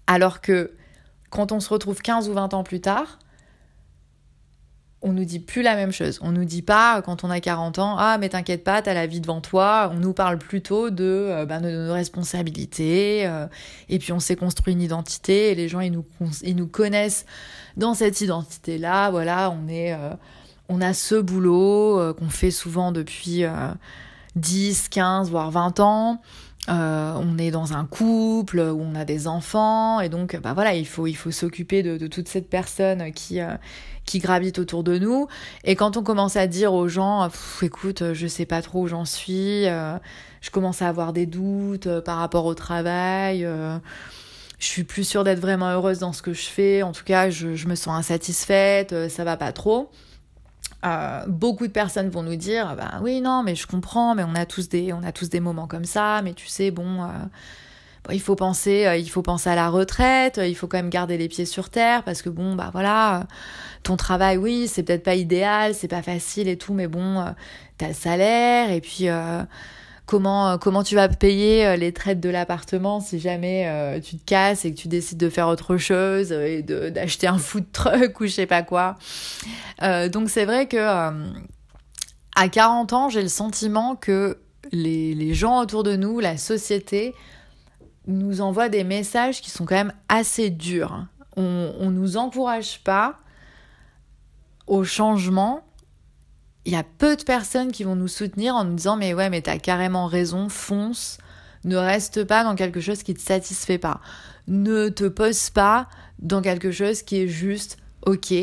alors 0.07 0.41
que 0.41 0.73
quand 1.29 1.53
on 1.53 1.61
se 1.61 1.69
retrouve 1.69 2.01
15 2.01 2.31
ou 2.31 2.33
20 2.33 2.55
ans 2.55 2.65
plus 2.65 2.81
tard, 2.81 3.19
on 5.03 5.13
nous 5.13 5.25
dit 5.25 5.41
plus 5.41 5.63
la 5.63 5.75
même 5.75 5.93
chose. 5.93 6.19
On 6.23 6.31
nous 6.31 6.45
dit 6.45 6.63
pas 6.63 7.03
quand 7.03 7.25
on 7.25 7.31
a 7.31 7.41
40 7.41 7.79
ans, 7.79 7.97
ah 7.99 8.19
mais 8.19 8.29
t'inquiète 8.29 8.63
pas, 8.63 8.83
t'as 8.83 8.95
la 8.95 9.07
vie 9.07 9.21
devant 9.21 9.41
toi. 9.41 9.91
On 9.93 9.97
nous 9.97 10.13
parle 10.13 10.39
plutôt 10.39 10.91
de, 10.91 11.45
ben, 11.45 11.61
de 11.61 11.71
nos 11.71 11.93
responsabilités. 11.93 13.27
Euh, 13.27 13.47
et 13.89 13.99
puis 13.99 14.13
on 14.13 14.21
s'est 14.21 14.37
construit 14.37 14.75
une 14.75 14.83
identité 14.83 15.51
et 15.51 15.55
les 15.55 15.69
gens 15.69 15.81
ils 15.81 15.93
nous, 15.93 16.05
ils 16.43 16.57
nous 16.57 16.69
connaissent 16.69 17.27
dans 17.77 17.95
cette 17.95 18.21
identité-là. 18.21 19.11
Voilà, 19.11 19.51
on 19.51 19.69
est, 19.69 19.93
euh, 19.93 20.11
on 20.69 20.81
a 20.81 20.95
ce 20.95 21.17
boulot 21.17 22.15
qu'on 22.15 22.31
fait 22.31 22.53
souvent 22.53 22.93
depuis 22.93 23.45
10, 24.37 24.89
15, 24.89 25.31
voire 25.31 25.51
20 25.51 25.81
ans. 25.81 26.23
on 26.69 27.39
est 27.39 27.51
dans 27.51 27.73
un 27.73 27.85
couple 27.87 28.61
où 28.61 28.81
on 28.81 28.95
a 28.95 29.05
des 29.05 29.27
enfants 29.27 30.01
et 30.01 30.09
donc 30.09 30.39
bah 30.41 30.55
voilà 30.55 30.75
il 30.75 30.87
faut 30.87 31.07
il 31.09 31.17
faut 31.17 31.33
s'occuper 31.33 31.83
de, 31.83 32.07
toute 32.07 32.29
cette 32.29 32.49
personne 32.49 33.13
qui 33.13 33.41
qui 34.05 34.19
gravitent 34.19 34.59
autour 34.59 34.83
de 34.83 34.99
nous. 34.99 35.29
Et 35.65 35.77
quand 35.77 35.97
on 35.97 36.03
commence 36.03 36.37
à 36.37 36.47
dire 36.47 36.73
aux 36.75 36.89
gens, 36.89 37.29
écoute, 37.63 38.13
je 38.13 38.27
sais 38.27 38.47
pas 38.47 38.63
trop 38.63 38.83
où 38.83 38.89
j'en 38.89 39.05
suis, 39.05 39.67
euh, 39.67 39.97
je 40.41 40.51
commence 40.51 40.83
à 40.83 40.89
avoir 40.89 41.13
des 41.13 41.27
doutes 41.27 41.87
euh, 41.87 42.01
par 42.01 42.19
rapport 42.19 42.47
au 42.47 42.55
travail, 42.55 43.45
euh, 43.45 43.79
je 44.59 44.67
suis 44.67 44.85
plus 44.85 45.05
sûre 45.05 45.25
d'être 45.25 45.41
vraiment 45.41 45.71
heureuse 45.71 45.99
dans 45.99 46.13
ce 46.13 46.23
que 46.23 46.33
je 46.33 46.47
fais, 46.47 46.83
en 46.83 46.93
tout 46.93 47.05
cas, 47.05 47.31
je, 47.31 47.55
je 47.55 47.69
me 47.69 47.75
sens 47.75 47.99
insatisfaite, 47.99 49.09
ça 49.09 49.25
va 49.25 49.37
pas 49.37 49.53
trop. 49.53 49.91
beaucoup 51.27 51.67
de 51.67 51.73
personnes 51.73 52.09
vont 52.09 52.23
nous 52.23 52.37
dire, 52.37 52.75
bah 52.77 53.01
oui, 53.03 53.21
non, 53.21 53.43
mais 53.43 53.57
je 53.57 53.67
comprends, 53.67 54.15
mais 54.15 54.25
on 54.25 54.35
a 54.35 54.47
tous 54.47 54.69
des, 54.69 54.93
on 54.93 55.03
a 55.03 55.11
tous 55.11 55.29
des 55.29 55.41
moments 55.41 55.67
comme 55.67 55.85
ça, 55.85 56.23
mais 56.23 56.33
tu 56.33 56.47
sais, 56.47 56.71
bon 56.71 57.09
il 58.11 58.21
faut 58.21 58.35
penser, 58.35 58.87
euh, 58.87 58.97
il 58.97 59.09
faut 59.09 59.23
penser 59.23 59.49
à 59.49 59.55
la 59.55 59.69
retraite, 59.69 60.41
il 60.43 60.57
faut 60.57 60.67
quand 60.67 60.79
même 60.79 60.91
garder 60.91 61.17
les 61.17 61.29
pieds 61.29 61.45
sur 61.45 61.71
terre 61.71 62.03
parce 62.03 62.23
que 62.23 62.29
bon, 62.29 62.55
bah 62.55 62.71
voilà, 62.73 63.27
ton 63.83 63.97
travail, 63.97 64.37
oui, 64.37 64.67
c'est 64.69 64.83
peut-être 64.83 65.05
pas 65.05 65.15
idéal, 65.15 65.75
c'est 65.75 65.89
pas 65.89 66.03
facile 66.03 66.49
et 66.49 66.57
tout, 66.57 66.75
mais 66.75 66.89
bon, 66.89 67.21
euh, 67.21 67.31
t'as 67.79 67.89
le 67.89 67.95
salaire 67.95 68.71
et 68.71 68.81
puis 68.81 69.09
euh, 69.09 69.43
comment 70.07 70.59
comment 70.59 70.83
tu 70.83 70.97
vas 70.97 71.09
payer 71.09 71.77
les 71.77 71.93
traites 71.93 72.19
de 72.19 72.29
l'appartement 72.29 73.01
si 73.01 73.21
jamais 73.21 74.01
tu 74.05 74.17
te 74.17 74.25
casses 74.25 74.65
et 74.65 74.75
que 74.75 74.79
tu 74.79 74.89
décides 74.89 75.19
de 75.19 75.31
faire 75.31 75.47
autre 75.47 75.77
chose 75.77 76.33
et 76.33 76.63
d'acheter 76.63 77.29
un 77.29 77.39
food 77.39 77.67
truck 77.73 78.19
ou 78.21 78.27
je 78.27 78.33
sais 78.33 78.47
pas 78.47 78.63
quoi. 78.63 78.97
donc 79.81 80.29
c'est 80.29 80.45
vrai 80.45 80.67
que 80.67 80.77
à 82.35 82.49
40 82.49 82.93
ans, 82.93 83.09
j'ai 83.11 83.23
le 83.23 83.29
sentiment 83.29 83.95
que 83.95 84.39
les 84.73 85.35
gens 85.35 85.61
autour 85.61 85.85
de 85.85 85.95
nous, 85.97 86.19
la 86.19 86.37
société, 86.37 87.15
nous 88.07 88.41
envoie 88.41 88.69
des 88.69 88.85
messages 88.85 89.41
qui 89.41 89.51
sont 89.51 89.65
quand 89.65 89.75
même 89.75 89.93
assez 90.09 90.51
durs. 90.51 91.07
On, 91.37 91.73
on 91.79 91.91
nous 91.91 92.17
encourage 92.17 92.81
pas 92.83 93.17
au 94.67 94.85
changement. 94.85 95.65
Il 96.65 96.73
y 96.73 96.77
a 96.77 96.85
peu 96.85 97.17
de 97.17 97.23
personnes 97.23 97.73
qui 97.73 97.85
vont 97.85 97.97
nous 97.97 98.09
soutenir 98.09 98.55
en 98.55 98.65
nous 98.65 98.75
disant 98.75 98.97
mais 98.97 99.15
ouais 99.15 99.31
mais 99.31 99.43
t'as 99.43 99.59
carrément 99.59 100.07
raison, 100.07 100.49
fonce, 100.49 101.19
ne 101.65 101.77
reste 101.77 102.25
pas 102.25 102.45
dans 102.45 102.55
quelque 102.55 102.81
chose 102.81 103.03
qui 103.03 103.15
te 103.15 103.21
satisfait 103.21 103.79
pas. 103.79 104.01
Ne 104.49 104.89
te 104.89 105.07
pose 105.09 105.51
pas 105.51 105.89
dans 106.19 106.43
quelque 106.43 106.71
chose 106.71 107.03
qui 107.03 107.19
est 107.19 107.29
juste 107.29 107.79
ok, 108.05 108.35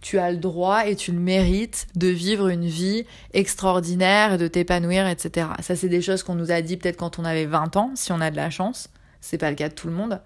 tu 0.00 0.18
as 0.18 0.30
le 0.30 0.36
droit 0.36 0.86
et 0.86 0.96
tu 0.96 1.12
le 1.12 1.18
mérites 1.18 1.86
de 1.96 2.08
vivre 2.08 2.48
une 2.48 2.66
vie 2.66 3.04
extraordinaire 3.32 4.34
et 4.34 4.38
de 4.38 4.46
t'épanouir, 4.46 5.06
etc. 5.06 5.48
Ça, 5.60 5.74
c'est 5.74 5.88
des 5.88 6.02
choses 6.02 6.22
qu'on 6.22 6.34
nous 6.34 6.50
a 6.50 6.62
dit 6.62 6.76
peut-être 6.76 6.96
quand 6.96 7.18
on 7.18 7.24
avait 7.24 7.46
20 7.46 7.76
ans, 7.76 7.92
si 7.94 8.12
on 8.12 8.20
a 8.20 8.30
de 8.30 8.36
la 8.36 8.50
chance. 8.50 8.88
C'est 9.20 9.38
pas 9.38 9.50
le 9.50 9.56
cas 9.56 9.68
de 9.68 9.74
tout 9.74 9.88
le 9.88 9.94
monde. 9.94 10.20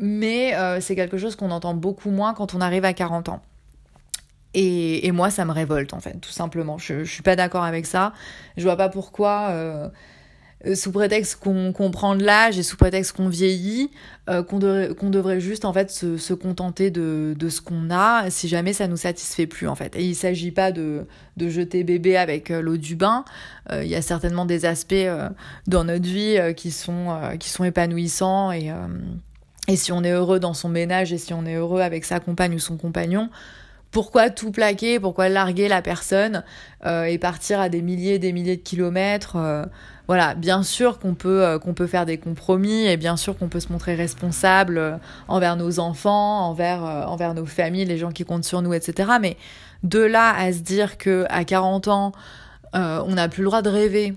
Mais 0.00 0.54
euh, 0.54 0.80
c'est 0.80 0.96
quelque 0.96 1.18
chose 1.18 1.36
qu'on 1.36 1.50
entend 1.50 1.74
beaucoup 1.74 2.10
moins 2.10 2.34
quand 2.34 2.54
on 2.54 2.60
arrive 2.60 2.84
à 2.84 2.92
40 2.92 3.28
ans. 3.28 3.42
Et, 4.58 5.12
moi, 5.12 5.28
ça 5.28 5.44
me 5.44 5.52
révolte, 5.52 5.92
en 5.92 6.00
fait, 6.00 6.18
tout 6.18 6.30
simplement. 6.30 6.78
Je, 6.78 7.04
je 7.04 7.12
suis 7.12 7.22
pas 7.22 7.36
d'accord 7.36 7.62
avec 7.62 7.84
ça. 7.84 8.14
Je 8.56 8.62
vois 8.62 8.76
pas 8.76 8.88
pourquoi. 8.88 9.48
Euh, 9.50 9.88
sous 10.74 10.90
prétexte 10.90 11.36
qu'on 11.36 11.90
prend 11.90 12.16
de 12.16 12.24
l'âge 12.24 12.58
et 12.58 12.62
sous 12.62 12.76
prétexte 12.76 13.12
qu'on 13.12 13.28
vieillit, 13.28 13.90
euh, 14.28 14.42
qu'on 14.42 15.10
devrait 15.10 15.40
juste 15.40 15.64
en 15.64 15.72
fait 15.72 15.90
se, 15.90 16.16
se 16.16 16.34
contenter 16.34 16.90
de, 16.90 17.34
de 17.38 17.48
ce 17.48 17.60
qu'on 17.60 17.90
a 17.90 18.28
si 18.30 18.48
jamais 18.48 18.72
ça 18.72 18.88
nous 18.88 18.96
satisfait 18.96 19.46
plus 19.46 19.68
en 19.68 19.74
fait. 19.74 19.94
Et 19.96 20.04
il 20.04 20.14
s'agit 20.14 20.50
pas 20.50 20.72
de, 20.72 21.06
de 21.36 21.48
jeter 21.48 21.84
bébé 21.84 22.16
avec 22.16 22.50
euh, 22.50 22.60
l'eau 22.60 22.76
du 22.76 22.96
bain. 22.96 23.24
il 23.72 23.88
y 23.88 23.94
a 23.94 24.02
certainement 24.02 24.46
des 24.46 24.64
aspects 24.64 24.94
dans 25.66 25.84
notre 25.84 26.06
vie 26.06 26.38
qui 26.56 26.70
sont 26.70 27.18
qui 27.40 27.50
sont 27.50 27.64
épanouissants 27.64 28.52
et 28.52 28.70
et 29.68 29.76
si 29.76 29.92
on 29.92 30.04
est 30.04 30.12
heureux 30.12 30.38
dans 30.38 30.54
son 30.54 30.68
ménage 30.68 31.12
et 31.12 31.18
si 31.18 31.34
on 31.34 31.44
est 31.44 31.56
heureux 31.56 31.80
avec 31.80 32.04
sa 32.04 32.20
compagne 32.20 32.54
ou 32.54 32.58
son 32.58 32.76
compagnon, 32.76 33.30
pourquoi 33.90 34.30
tout 34.30 34.50
plaquer, 34.50 35.00
pourquoi 35.00 35.28
larguer 35.28 35.68
la 35.68 35.82
personne 35.82 36.44
euh, 36.84 37.04
et 37.04 37.18
partir 37.18 37.60
à 37.60 37.68
des 37.68 37.82
milliers 37.82 38.14
et 38.14 38.18
des 38.18 38.32
milliers 38.32 38.56
de 38.56 38.62
kilomètres 38.62 39.36
euh, 39.36 39.64
Voilà, 40.06 40.34
bien 40.34 40.62
sûr 40.62 40.98
qu'on 40.98 41.14
peut, 41.14 41.42
euh, 41.42 41.58
qu'on 41.58 41.72
peut 41.72 41.86
faire 41.86 42.04
des 42.04 42.18
compromis 42.18 42.86
et 42.86 42.96
bien 42.96 43.16
sûr 43.16 43.38
qu'on 43.38 43.48
peut 43.48 43.60
se 43.60 43.72
montrer 43.72 43.94
responsable 43.94 45.00
envers 45.28 45.56
nos 45.56 45.78
enfants, 45.78 46.46
envers, 46.48 46.82
envers 46.82 47.34
nos 47.34 47.46
familles, 47.46 47.86
les 47.86 47.98
gens 47.98 48.10
qui 48.10 48.24
comptent 48.24 48.44
sur 48.44 48.60
nous, 48.60 48.74
etc. 48.74 49.12
Mais 49.20 49.36
de 49.82 50.00
là 50.00 50.34
à 50.36 50.52
se 50.52 50.58
dire 50.58 50.98
que 50.98 51.24
à 51.30 51.44
40 51.44 51.88
ans, 51.88 52.12
on 52.74 53.14
n'a 53.14 53.28
plus 53.28 53.42
le 53.42 53.48
droit 53.48 53.62
de 53.62 53.70
rêver, 53.70 54.14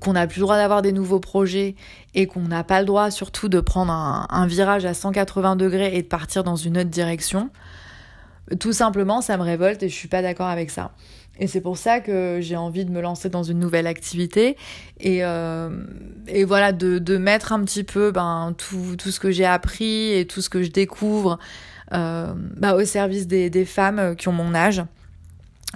qu'on 0.00 0.14
n'a 0.14 0.26
plus 0.26 0.40
le 0.40 0.46
droit 0.46 0.56
d'avoir 0.56 0.82
des 0.82 0.92
nouveaux 0.92 1.20
projets 1.20 1.76
et 2.14 2.26
qu'on 2.26 2.42
n'a 2.42 2.64
pas 2.64 2.80
le 2.80 2.86
droit 2.86 3.10
surtout 3.10 3.48
de 3.48 3.60
prendre 3.60 3.92
un, 3.92 4.26
un, 4.30 4.46
virage 4.46 4.84
à 4.84 4.94
180 4.94 5.56
degrés 5.56 5.96
et 5.96 6.02
de 6.02 6.08
partir 6.08 6.42
dans 6.42 6.56
une 6.56 6.78
autre 6.78 6.90
direction, 6.90 7.50
tout 8.58 8.72
simplement, 8.72 9.20
ça 9.20 9.36
me 9.36 9.42
révolte 9.42 9.82
et 9.82 9.88
je 9.88 9.94
suis 9.94 10.08
pas 10.08 10.22
d'accord 10.22 10.48
avec 10.48 10.70
ça. 10.70 10.92
Et 11.38 11.46
c'est 11.46 11.60
pour 11.60 11.78
ça 11.78 12.00
que 12.00 12.38
j'ai 12.40 12.56
envie 12.56 12.84
de 12.84 12.90
me 12.90 13.00
lancer 13.00 13.30
dans 13.30 13.42
une 13.42 13.58
nouvelle 13.58 13.86
activité 13.86 14.56
et, 15.00 15.24
euh, 15.24 15.70
voilà, 16.46 16.72
de, 16.72 16.98
de, 16.98 17.16
mettre 17.16 17.52
un 17.52 17.64
petit 17.64 17.84
peu 17.84 18.10
ben, 18.10 18.54
tout, 18.58 18.96
tout 18.98 19.10
ce 19.10 19.18
que 19.18 19.30
j'ai 19.30 19.46
appris 19.46 20.12
et 20.12 20.26
tout 20.26 20.42
ce 20.42 20.50
que 20.50 20.62
je 20.62 20.70
découvre 20.70 21.38
euh, 21.94 22.32
bah, 22.56 22.74
au 22.74 22.84
service 22.84 23.26
des, 23.26 23.64
femmes 23.64 24.14
qui 24.16 24.28
ont 24.28 24.32
mon 24.32 24.54
âge. 24.54 24.82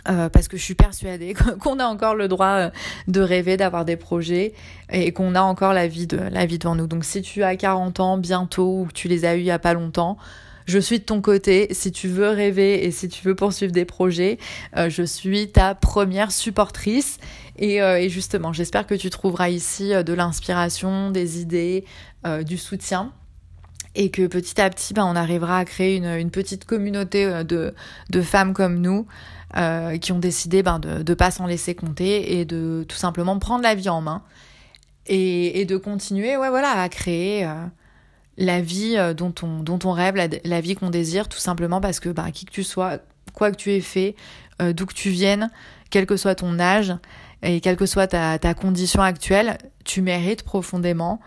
Euh, 0.08 0.28
parce 0.28 0.46
que 0.46 0.58
je 0.58 0.62
suis 0.62 0.74
persuadée 0.74 1.34
qu'on 1.60 1.78
a 1.78 1.84
encore 1.86 2.14
le 2.14 2.28
droit 2.28 2.70
de 3.08 3.20
rêver, 3.20 3.56
d'avoir 3.56 3.86
des 3.86 3.96
projets 3.96 4.52
et 4.92 5.10
qu'on 5.12 5.34
a 5.34 5.40
encore 5.40 5.72
la 5.72 5.88
vie, 5.88 6.06
de, 6.06 6.18
la 6.18 6.44
vie 6.44 6.58
devant 6.58 6.74
nous. 6.74 6.86
Donc 6.86 7.04
si 7.04 7.22
tu 7.22 7.42
as 7.42 7.56
40 7.56 7.98
ans 8.00 8.18
bientôt 8.18 8.80
ou 8.80 8.84
que 8.84 8.92
tu 8.92 9.08
les 9.08 9.24
as 9.24 9.36
eu 9.36 9.38
il 9.38 9.46
y 9.46 9.50
a 9.50 9.58
pas 9.58 9.72
longtemps, 9.72 10.18
je 10.66 10.78
suis 10.78 10.98
de 10.98 11.04
ton 11.04 11.20
côté. 11.20 11.68
Si 11.70 11.92
tu 11.92 12.08
veux 12.08 12.28
rêver 12.28 12.84
et 12.84 12.90
si 12.90 13.08
tu 13.08 13.24
veux 13.24 13.34
poursuivre 13.34 13.72
des 13.72 13.84
projets, 13.84 14.38
euh, 14.76 14.90
je 14.90 15.02
suis 15.02 15.48
ta 15.50 15.74
première 15.74 16.32
supportrice. 16.32 17.18
Et, 17.56 17.80
euh, 17.80 17.98
et 17.98 18.08
justement, 18.08 18.52
j'espère 18.52 18.86
que 18.86 18.94
tu 18.94 19.08
trouveras 19.08 19.48
ici 19.48 19.94
euh, 19.94 20.02
de 20.02 20.12
l'inspiration, 20.12 21.10
des 21.10 21.40
idées, 21.40 21.84
du 22.44 22.58
soutien 22.58 23.12
et 23.94 24.10
que 24.10 24.26
petit 24.26 24.60
à 24.60 24.68
petit, 24.68 24.92
ben, 24.94 25.04
on 25.04 25.14
arrivera 25.14 25.58
à 25.58 25.64
créer 25.64 25.94
une, 25.94 26.30
petite 26.32 26.64
communauté 26.64 27.44
de, 27.44 27.72
de, 28.10 28.20
femmes 28.20 28.52
comme 28.52 28.80
nous 28.80 29.06
qui 30.00 30.10
ont 30.10 30.18
décidé 30.18 30.64
ben, 30.64 30.80
de 30.80 31.08
ne 31.08 31.14
pas 31.14 31.30
s'en 31.30 31.46
laisser 31.46 31.76
compter 31.76 32.40
et 32.40 32.44
de 32.44 32.84
tout 32.88 32.96
simplement 32.96 33.38
prendre 33.38 33.62
la 33.62 33.76
vie 33.76 33.88
en 33.88 34.00
main 34.00 34.24
et, 35.06 35.60
et 35.60 35.66
de 35.66 35.76
continuer 35.76 36.36
ouais, 36.36 36.50
voilà, 36.50 36.72
à 36.72 36.88
créer 36.88 37.48
la 38.38 38.60
vie 38.60 38.96
euh, 38.96 39.14
dont 39.14 39.34
on, 39.42 39.92
rêve, 39.92 40.16
la, 40.44 40.60
vie 40.60 40.74
qu'on 40.74 40.90
désire, 40.90 41.28
tout 41.28 41.38
simplement 41.38 41.80
parce 41.80 42.00
que 42.00 42.08
bah, 42.08 42.30
qui 42.32 42.44
que 42.44 42.52
tu 42.52 42.64
sois, 42.64 42.98
quoi 43.34 43.50
que 43.50 43.56
tu 43.56 43.72
aies 43.72 43.80
fait, 43.80 44.14
euh, 44.62 44.72
d'où 44.72 44.86
que 44.86 44.94
tu 44.94 45.10
viennes, 45.10 45.50
quel 45.90 46.06
que 46.06 46.16
soit 46.16 46.34
ton 46.34 46.58
âge 46.58 46.94
et 47.42 47.60
quelle 47.60 47.76
que 47.76 47.86
soit 47.86 48.08
ta, 48.08 48.38
ta 48.38 48.54
condition 48.54 49.02
actuelle, 49.02 49.58
tu 49.84 50.02
mérites 50.02 50.42
profondément 50.42 51.20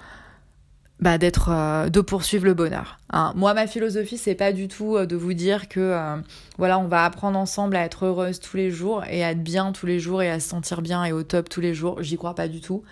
bah, 1.00 1.18
d'être, 1.18 1.50
euh, 1.52 1.90
de 1.90 2.02
poursuivre 2.02 2.46
le 2.46 2.54
bonheur. 2.54 2.98
Hein. 3.12 3.34
Moi, 3.36 3.54
ma 3.54 3.68
philosophie, 3.68 4.18
c'est 4.18 4.36
pas 4.36 4.52
du 4.52 4.68
tout 4.68 4.98
de 5.06 5.16
vous 5.16 5.34
dire 5.34 5.70
que 5.70 6.22
voilà, 6.58 6.78
on 6.78 6.88
va 6.88 7.06
apprendre 7.06 7.40
ensemble 7.40 7.76
à 7.76 7.86
être 7.86 8.06
heureuse 8.06 8.40
tous 8.40 8.58
les 8.58 8.70
jours 8.70 9.04
et 9.10 9.24
à 9.24 9.32
être 9.32 9.44
bien 9.44 9.72
tous 9.72 9.86
les 9.86 10.00
jours 10.00 10.22
et 10.22 10.30
à 10.30 10.40
se 10.40 10.50
sentir 10.50 10.82
bien 10.82 11.06
et 11.06 11.12
au 11.12 11.24
top 11.24 11.50
tous 11.50 11.62
les 11.62 11.74
jours. 11.74 12.04
J'y 12.04 12.18
crois 12.18 12.36
pas 12.36 12.48
du 12.48 12.60
tout 12.60 12.84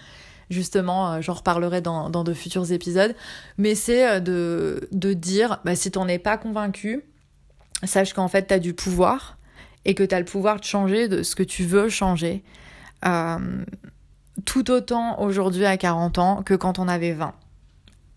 justement, 0.50 1.14
euh, 1.14 1.22
j'en 1.22 1.34
reparlerai 1.34 1.82
dans, 1.82 2.10
dans, 2.10 2.24
de 2.24 2.34
futurs 2.34 2.72
épisodes, 2.72 3.16
mais 3.58 3.76
c'est 3.76 4.08
euh, 4.08 4.20
de, 4.20 4.88
de 4.92 5.14
dire, 5.14 5.60
bah, 5.66 5.76
si 5.76 5.92
t'en 5.92 6.08
es 6.08 6.20
pas 6.20 6.38
convaincu, 6.38 7.04
sache 7.84 8.14
qu'en 8.14 8.28
fait, 8.28 8.44
t'as 8.44 8.60
du 8.60 8.74
pouvoir 8.74 9.38
et 9.86 9.94
que 9.94 10.04
t'as 10.04 10.20
le 10.20 10.26
pouvoir 10.26 10.60
de 10.60 10.66
changer 10.66 11.08
de 11.08 11.24
ce 11.24 11.36
que 11.36 11.44
tu 11.44 11.64
veux 11.64 11.90
changer, 11.90 12.44
euh, 13.06 13.64
tout 14.46 14.72
autant 14.72 15.20
aujourd'hui 15.22 15.66
à 15.66 15.78
40 15.78 16.18
ans 16.18 16.44
que 16.44 16.54
quand 16.54 16.80
on 16.80 16.88
avait 16.88 17.14
20. 17.14 17.34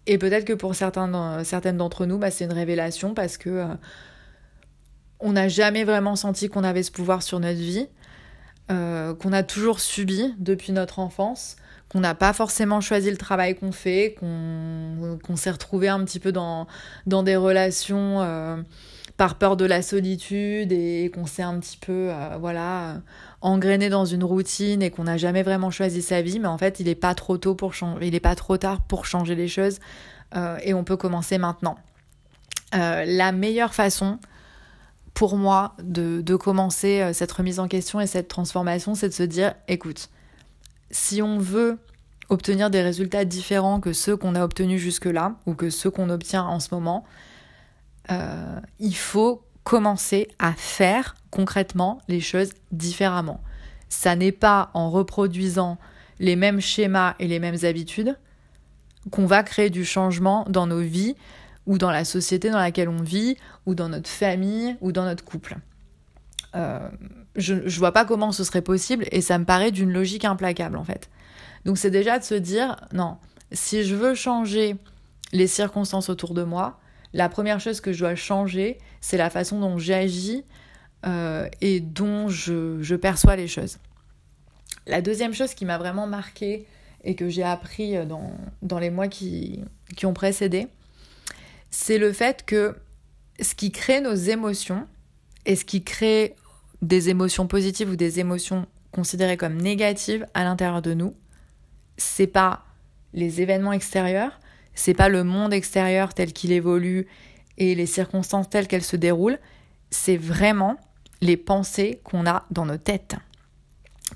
Et 0.07 0.19
peut-être 0.19 0.45
que 0.45 0.53
pour 0.53 0.75
certains, 0.75 1.45
certaines 1.45 1.77
d'entre 1.77 2.07
nous, 2.07 2.19
bah, 2.19 2.31
c'est 2.31 2.45
une 2.45 2.53
révélation 2.53 3.15
parce 3.15 3.37
que 3.37 3.67
on 5.21 5.33
n'a 5.33 5.49
jamais 5.49 5.85
vraiment 5.85 6.17
senti 6.17 6.49
qu'on 6.49 6.65
avait 6.65 6.83
ce 6.83 6.91
pouvoir 6.91 7.23
sur 7.23 7.39
notre 7.39 7.59
vie, 7.59 7.87
qu'on 8.69 9.33
a 9.33 9.43
toujours 9.43 9.79
subi 9.79 10.35
depuis 10.39 10.73
notre 10.73 10.99
enfance, 10.99 11.57
qu'on 11.91 12.01
n'a 12.01 12.15
pas 12.15 12.33
forcément 12.33 12.81
choisi 12.81 13.11
le 13.11 13.17
travail 13.17 13.55
qu'on 13.55 13.73
fait, 13.73 14.15
qu'on 14.19 15.37
s'est 15.37 15.51
retrouvé 15.51 15.89
un 15.89 16.03
petit 16.05 16.21
peu 16.21 16.33
dans, 16.33 16.67
dans 17.07 17.23
des 17.23 17.37
relations 17.37 18.23
euh, 18.23 18.57
par 19.17 19.35
peur 19.35 19.57
de 19.57 19.65
la 19.67 19.83
solitude 19.83 20.73
et 20.73 21.11
qu'on 21.13 21.27
s'est 21.27 21.43
un 21.43 21.59
petit 21.59 21.77
peu 21.77 22.11
voilà 22.39 23.03
engrainé 23.43 23.89
dans 23.89 24.05
une 24.05 24.25
routine 24.25 24.83
et 24.83 24.91
qu'on 24.91 25.05
n'a 25.05 25.17
jamais 25.17 25.43
vraiment 25.43 25.71
choisi 25.71 26.03
sa 26.03 26.23
vie, 26.23 26.39
mais 26.39 26.49
en 26.49 26.59
fait, 26.59 26.81
il 26.81 26.87
n'est 26.87 26.95
pas 26.95 27.15
trop 27.15 27.39
tôt 27.39 27.55
pour 27.55 27.75
changer, 27.75 28.07
il 28.07 28.13
n'est 28.13 28.21
pas 28.21 28.35
trop 28.35 28.57
tard 28.57 28.81
pour 28.83 29.07
changer 29.07 29.35
les 29.35 29.49
choses 29.49 29.79
euh, 30.37 30.59
et 30.63 30.75
on 30.75 30.85
peut 30.85 30.97
commencer 30.97 31.39
maintenant. 31.39 31.77
Euh, 32.75 33.05
la 33.07 33.33
meilleure 33.33 33.75
façon 33.75 34.19
pour 35.15 35.37
moi 35.37 35.75
de, 35.83 36.21
de 36.21 36.37
commencer 36.37 37.01
euh, 37.01 37.13
cette 37.13 37.33
remise 37.33 37.59
en 37.59 37.67
question 37.67 38.01
et 38.01 38.07
cette 38.07 38.29
transformation, 38.29 38.95
c'est 38.95 39.09
de 39.09 39.15
se 39.15 39.23
dire, 39.23 39.55
écoute, 39.67 40.09
si 40.91 41.23
on 41.23 41.39
veut 41.39 41.79
obtenir 42.29 42.71
des 42.71 42.83
résultats 42.83 43.25
différents 43.25 43.81
que 43.81 43.93
ceux 43.93 44.17
qu'on 44.17 44.35
a 44.35 44.45
obtenus 44.45 44.81
jusque-là 44.81 45.37
ou 45.47 45.55
que 45.55 45.71
ceux 45.71 45.91
qu'on 45.91 46.11
obtient 46.11 46.45
en 46.45 46.61
ce 46.61 46.75
moment, 46.75 47.05
il 48.79 48.97
faut 48.97 49.43
commencer 49.65 50.29
à 50.39 50.53
faire 50.53 51.15
concrètement 51.31 52.01
les 52.09 52.21
choses 52.21 52.51
différemment. 52.73 53.41
Ça 53.89 54.17
n'est 54.17 54.33
pas 54.33 54.71
en 54.75 54.91
reproduisant 54.91 55.79
les 56.19 56.37
mêmes 56.37 56.61
schémas 56.61 57.15
et 57.19 57.27
les 57.27 57.39
mêmes 57.39 57.65
habitudes 57.65 58.17
qu'on 59.11 59.27
va 59.27 59.43
créer 59.43 59.71
du 59.71 59.85
changement 59.85 60.45
dans 60.49 60.67
nos 60.67 60.81
vies 60.81 61.15
ou 61.67 61.79
dans 61.79 61.91
la 61.91 62.05
société 62.05 62.51
dans 62.51 62.59
laquelle 62.59 62.89
on 62.89 63.03
vit 63.03 63.37
ou 63.67 63.75
dans 63.75 63.89
notre 63.89 64.09
famille 64.09 64.77
ou 64.81 64.93
dans 64.93 65.05
notre 65.05 65.25
couple. 65.25 65.57
Euh, 66.57 66.89
je, 67.37 67.55
ne 67.55 67.69
vois 67.69 67.93
pas 67.93 68.05
comment 68.05 68.33
ce 68.33 68.43
serait 68.43 68.63
possible 68.63 69.07
et 69.13 69.21
ça 69.21 69.39
me 69.39 69.45
paraît 69.45 69.71
d'une 69.71 69.93
logique 69.93 70.25
implacable 70.25 70.77
en 70.77 70.85
fait. 70.85 71.09
Donc 71.65 71.79
c'est 71.79 71.91
déjà 71.91 72.19
de 72.19 72.25
se 72.25 72.35
dire 72.35 72.77
non, 72.93 73.19
si 73.53 73.85
je 73.85 73.95
veux 73.95 74.15
changer 74.15 74.77
les 75.33 75.47
circonstances 75.47 76.09
autour 76.09 76.35
de 76.35 76.43
moi, 76.43 76.81
la 77.13 77.29
première 77.29 77.61
chose 77.61 77.81
que 77.81 77.93
je 77.93 78.01
dois 78.01 78.15
changer, 78.15 78.79
c'est 79.01 79.17
la 79.17 79.31
façon 79.31 79.61
dont 79.61 79.79
j'agis 79.79 80.45
euh, 81.07 81.49
et 81.61 81.81
dont 81.81 82.29
je, 82.29 82.95
perçois 82.97 83.37
les 83.37 83.49
choses. 83.49 83.79
La 84.87 85.03
deuxième 85.03 85.33
chose 85.33 85.55
qui 85.55 85.65
m'a 85.65 85.79
vraiment 85.79 86.07
marquée 86.07 86.67
et 87.05 87.15
que 87.15 87.29
j'ai 87.29 87.45
appris 87.45 88.07
dans, 88.07 88.33
dans, 88.63 88.79
les 88.79 88.91
mois 88.91 89.09
qui, 89.09 89.61
qui 89.97 90.07
ont 90.07 90.13
précédé, 90.13 90.67
c'est 91.71 91.99
le 91.99 92.13
fait 92.13 92.45
que 92.45 92.77
ce 93.41 93.55
qui 93.55 93.71
crée 93.73 94.01
nos 94.01 94.15
émotions 94.15 94.87
et 95.47 95.57
ce 95.57 95.65
qui 95.65 95.83
crée 95.83 96.35
des 96.83 97.09
émotions 97.09 97.47
positives 97.47 97.91
ou 97.91 97.97
des 97.97 98.21
émotions 98.21 98.67
considérées 98.93 99.37
comme 99.37 99.57
négatives 99.57 100.27
à 100.35 100.45
l'intérieur 100.45 100.83
de 100.83 100.95
nous, 100.95 101.15
c'est 101.97 102.27
pas 102.27 102.65
les 103.13 103.41
événements 103.41 103.73
extérieurs, 103.73 104.41
c'est 104.75 104.95
pas 104.95 105.09
le 105.09 105.25
monde 105.25 105.53
extérieur 105.53 106.15
tel 106.15 106.33
qu'il 106.33 106.53
évolue 106.53 107.07
et 107.59 107.75
les 107.75 107.87
circonstances 107.87 108.49
telles 108.49 108.67
qu'elles 108.67 108.85
se 108.85 108.97
déroulent, 108.97 109.39
c'est 109.91 110.17
vraiment 110.17 110.77
les 111.21 111.37
pensées 111.37 112.01
qu'on 112.05 112.27
a 112.27 112.47
dans 112.51 112.65
nos 112.65 112.79
têtes. 112.79 113.17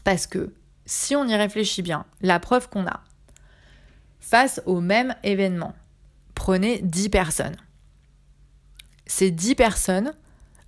Parce 0.04 0.26
que 0.26 0.54
si 0.86 1.14
on 1.16 1.26
y 1.26 1.34
réfléchit 1.34 1.82
bien, 1.82 2.06
la 2.20 2.40
preuve 2.40 2.68
qu'on 2.68 2.86
a, 2.86 3.02
face 4.20 4.62
au 4.64 4.80
même 4.80 5.14
événement, 5.22 5.74
prenez 6.34 6.78
10 6.78 7.10
personnes. 7.10 7.56
Ces 9.06 9.30
10 9.30 9.54
personnes 9.54 10.14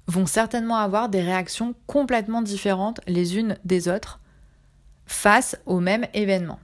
vont 0.07 0.27
certainement 0.27 0.77
avoir 0.77 1.09
des 1.09 1.21
réactions 1.21 1.75
complètement 1.87 2.43
différentes 2.43 3.01
les 3.07 3.39
unes 3.39 3.57
des 3.65 3.89
autres 3.89 4.21
face 5.07 5.57
au 5.67 5.81
même 5.81 6.07
événement 6.15 6.59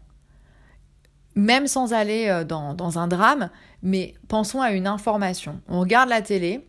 même 1.35 1.67
sans 1.67 1.93
aller 1.93 2.29
euh, 2.29 2.45
dans, 2.45 2.99
un 2.99 3.09
drame, 3.09 3.51
mais 3.83 4.15
pensons 4.29 4.61
à 4.61 4.73
une 4.73 4.87
information. 4.87 5.61
On 5.69 5.81
regarde 5.81 6.09
la 6.09 6.23
télé 6.23 6.67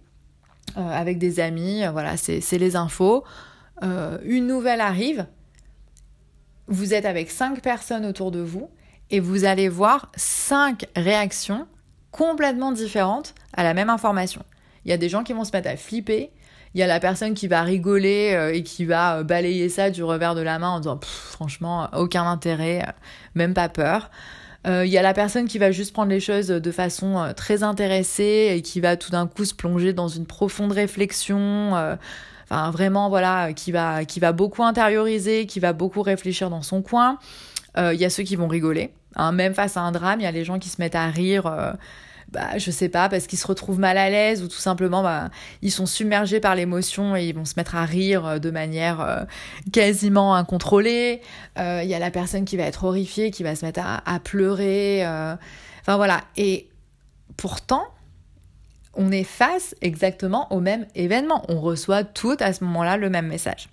euh, 0.78 0.90
avec 0.90 1.18
des 1.18 1.40
amis, 1.40 1.84
euh, 1.86 1.92
voilà, 1.92 2.18
c'est 2.18 2.58
les 2.58 2.76
infos. 2.76 3.24
une 3.82 4.48
nouvelle 4.48 4.82
arrive, 4.82 5.26
vous 6.68 6.94
êtes 6.94 7.06
avec 7.06 7.30
cinq 7.30 7.62
personnes 7.62 8.06
autour 8.06 8.32
de 8.32 8.40
vous 8.40 8.70
et 9.10 9.20
vous 9.20 9.44
allez 9.44 9.68
voir 9.68 10.12
cinq 10.16 10.86
réactions 10.96 11.68
complètement 12.12 12.72
différentes 12.72 13.36
à 13.54 13.64
la 13.64 13.74
même 13.74 13.90
information. 13.90 14.44
Il 14.86 14.92
y 14.92 14.94
a 14.94 14.98
des 14.98 15.10
gens 15.10 15.24
qui 15.24 15.34
vont 15.34 15.44
se 15.44 15.52
mettre 15.52 15.70
à 15.70 15.76
flipper, 15.76 16.32
il 16.74 16.80
y 16.80 16.84
a 16.84 16.88
la 16.88 17.00
personne 17.00 17.34
qui 17.34 17.48
va 17.48 17.62
rigoler 17.62 18.52
et 18.54 18.64
qui 18.64 18.86
va 18.86 19.24
balayer 19.24 19.70
ça 19.70 19.90
du 19.90 20.04
revers 20.04 20.36
de 20.36 20.42
la 20.42 20.58
main 20.60 20.70
en 20.70 20.80
disant 20.80 21.00
franchement 21.04 21.90
aucun 21.94 22.24
intérêt, 22.24 22.84
même 23.36 23.54
pas 23.54 23.70
peur. 23.70 24.10
Il 24.66 24.72
euh, 24.72 24.86
y 24.86 24.98
a 24.98 25.02
la 25.02 25.14
personne 25.14 25.46
qui 25.46 25.58
va 25.58 25.72
juste 25.72 25.92
prendre 25.92 26.10
les 26.10 26.22
choses 26.22 26.48
de 26.48 26.72
façon 26.72 27.18
euh, 27.18 27.34
très 27.34 27.64
intéressée 27.64 28.54
et 28.56 28.62
qui 28.62 28.80
va 28.80 28.96
tout 28.96 29.12
d'un 29.12 29.28
coup 29.28 29.44
se 29.44 29.54
plonger 29.54 29.92
dans 29.92 30.08
une 30.08 30.26
profonde 30.26 30.72
réflexion. 30.72 31.76
Euh, 31.76 31.98
enfin, 32.50 32.72
vraiment, 32.72 33.10
voilà, 33.10 33.52
qui 33.52 33.74
va, 33.74 34.06
qui 34.06 34.22
va 34.22 34.32
beaucoup 34.32 34.64
intérioriser, 34.64 35.48
qui 35.48 35.60
va 35.60 35.74
beaucoup 35.74 36.02
réfléchir 36.02 36.50
dans 36.50 36.62
son 36.62 36.82
coin. 36.82 37.18
Il 37.76 37.96
y 37.96 38.06
a 38.06 38.10
ceux 38.12 38.22
qui 38.22 38.36
vont 38.36 38.48
rigoler. 38.48 38.94
Hein, 39.16 39.32
même 39.32 39.56
face 39.56 39.78
à 39.78 39.82
un 39.82 39.92
drame, 39.92 40.20
il 40.20 40.24
y 40.24 40.28
a 40.28 40.32
les 40.32 40.46
gens 40.46 40.60
qui 40.60 40.70
se 40.70 40.80
mettent 40.80 40.94
à 40.94 41.08
rire 41.08 41.52
bah, 42.34 42.58
je 42.58 42.72
sais 42.72 42.90
pas, 42.90 43.10
parce 43.10 43.28
qu'ils 43.28 43.38
se 43.38 43.46
retrouvent 43.46 43.80
mal 43.80 43.96
à 43.96 44.10
l'aise 44.10 44.42
ou 44.42 44.48
tout 44.48 44.58
simplement, 44.58 45.04
bah, 45.04 45.30
ils 45.62 45.72
sont 45.72 45.86
submergés 45.86 46.40
par 46.40 46.56
l'émotion 46.56 47.16
et 47.16 47.26
ils 47.28 47.36
vont 47.36 47.46
se 47.46 47.54
mettre 47.56 47.76
à 47.76 47.86
rire 47.86 48.26
euh, 48.26 48.40
de 48.40 48.50
manière 48.50 49.02
euh, 49.02 49.24
quasiment 49.72 50.34
incontrôlée. 50.34 51.22
Euh, 51.60 51.82
il 51.84 51.90
y 51.90 51.94
a 51.94 52.00
la 52.00 52.10
personne 52.10 52.44
qui 52.44 52.58
va 52.58 52.64
être 52.64 52.86
horrifiée, 52.86 53.30
qui 53.30 53.44
va 53.44 53.56
se 53.56 53.64
mettre 53.64 53.82
à, 53.84 54.20
pleurer. 54.20 55.06
Enfin 55.82 55.98
voilà. 55.98 56.22
Et 56.36 56.68
pourtant, 57.38 57.84
on 58.96 59.12
est 59.12 59.24
face 59.24 59.76
exactement 59.82 60.52
au 60.52 60.60
même 60.60 60.88
événement. 60.96 61.46
On 61.50 61.62
reçoit 61.62 62.04
tout 62.04 62.38
à 62.40 62.52
ce 62.52 62.64
moment-là 62.64 62.98
le 62.98 63.12
même 63.12 63.28
message. 63.28 63.70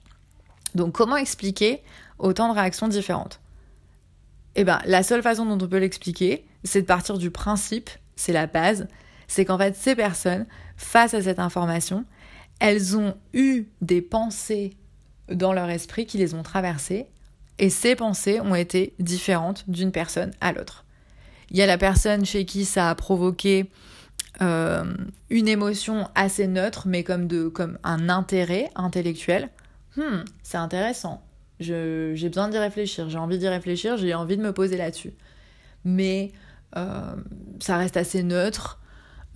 Donc 0.75 0.93
comment 0.93 1.17
expliquer 1.17 1.83
autant 2.19 2.53
de 2.53 2.59
réactions 2.59 2.89
différentes? 2.89 3.41
Eh 4.55 4.65
bien, 4.65 4.81
la 4.85 5.03
seule 5.03 5.23
façon 5.23 5.47
dont 5.47 5.65
on 5.65 5.69
peut 5.69 5.79
l'expliquer, 5.79 6.45
c'est 6.65 6.83
de 6.83 6.87
partir 6.87 7.17
du 7.17 7.31
principe 7.31 7.89
c'est 8.21 8.33
la 8.33 8.47
base, 8.47 8.87
c'est 9.29 9.45
qu'en 9.45 9.57
fait 9.57 9.75
ces 9.75 9.97
personnes, 9.97 10.47
face 10.77 11.15
à 11.15 11.23
cette 11.23 11.39
information, 11.39 12.05
elles 12.59 12.97
ont 12.97 13.15
eu 13.33 13.65
des 13.81 14.03
pensées 14.03 14.77
dans 15.31 15.53
leur 15.53 15.71
esprit 15.71 16.05
qui 16.05 16.19
les 16.19 16.35
ont 16.35 16.43
traversées, 16.43 17.07
et 17.59 17.71
ces 17.71 17.97
pensées 17.97 18.41
ont 18.41 18.55
été 18.55 18.95
différentes 18.99 19.65
d'une 19.69 19.93
personne 19.93 20.33
à 20.41 20.53
l'autre. 20.53 20.85
Il 21.51 21.57
y 21.57 21.63
a 21.63 21.67
la 21.67 21.79
personne 21.79 22.25
chez 22.25 22.45
qui 22.45 22.65
ça 22.65 22.91
a 22.91 22.95
provoqué 22.95 23.71
euh, 24.43 24.85
une 25.31 25.49
émotion 25.49 26.09
assez 26.15 26.47
neutre, 26.47 26.87
mais 26.87 27.03
comme, 27.03 27.27
de, 27.27 27.49
comme 27.49 27.79
un 27.85 28.09
intérêt 28.09 28.69
intellectuel. 28.75 29.49
Hmm, 29.97 30.25
c'est 30.43 30.59
intéressant. 30.59 31.23
j'ai 31.59 32.15
besoin 32.29 32.49
d'y 32.49 32.59
réfléchir, 32.59 33.09
j'ai 33.09 33.19
envie 33.19 33.39
d'y 33.39 33.49
réfléchir, 33.49 33.97
j'ai 33.97 34.15
envie 34.15 34.37
de 34.37 34.43
me 34.43 34.53
poser 34.53 34.77
là-dessus. 34.77 35.13
Mais 35.85 36.33
ça 36.75 37.77
reste 37.77 37.97
assez 37.97 38.23
neutre. 38.23 38.81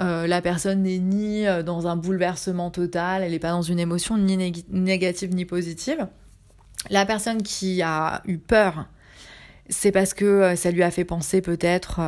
Euh, 0.00 0.26
la 0.26 0.42
personne 0.42 0.82
n'est 0.82 0.98
ni 0.98 1.46
euh, 1.46 1.62
dans 1.62 1.86
un 1.86 1.94
bouleversement 1.94 2.70
total, 2.70 3.22
elle 3.22 3.30
n'est 3.30 3.38
pas 3.38 3.52
dans 3.52 3.62
une 3.62 3.78
émotion 3.78 4.18
ni 4.18 4.36
négative 4.68 5.32
ni 5.34 5.44
positive. 5.44 6.08
La 6.90 7.06
personne 7.06 7.42
qui 7.42 7.80
a 7.80 8.20
eu 8.26 8.38
peur, 8.38 8.86
c'est 9.68 9.92
parce 9.92 10.12
que 10.12 10.56
ça 10.56 10.72
lui 10.72 10.82
a 10.82 10.90
fait 10.90 11.04
penser 11.04 11.40
peut-être 11.40 12.00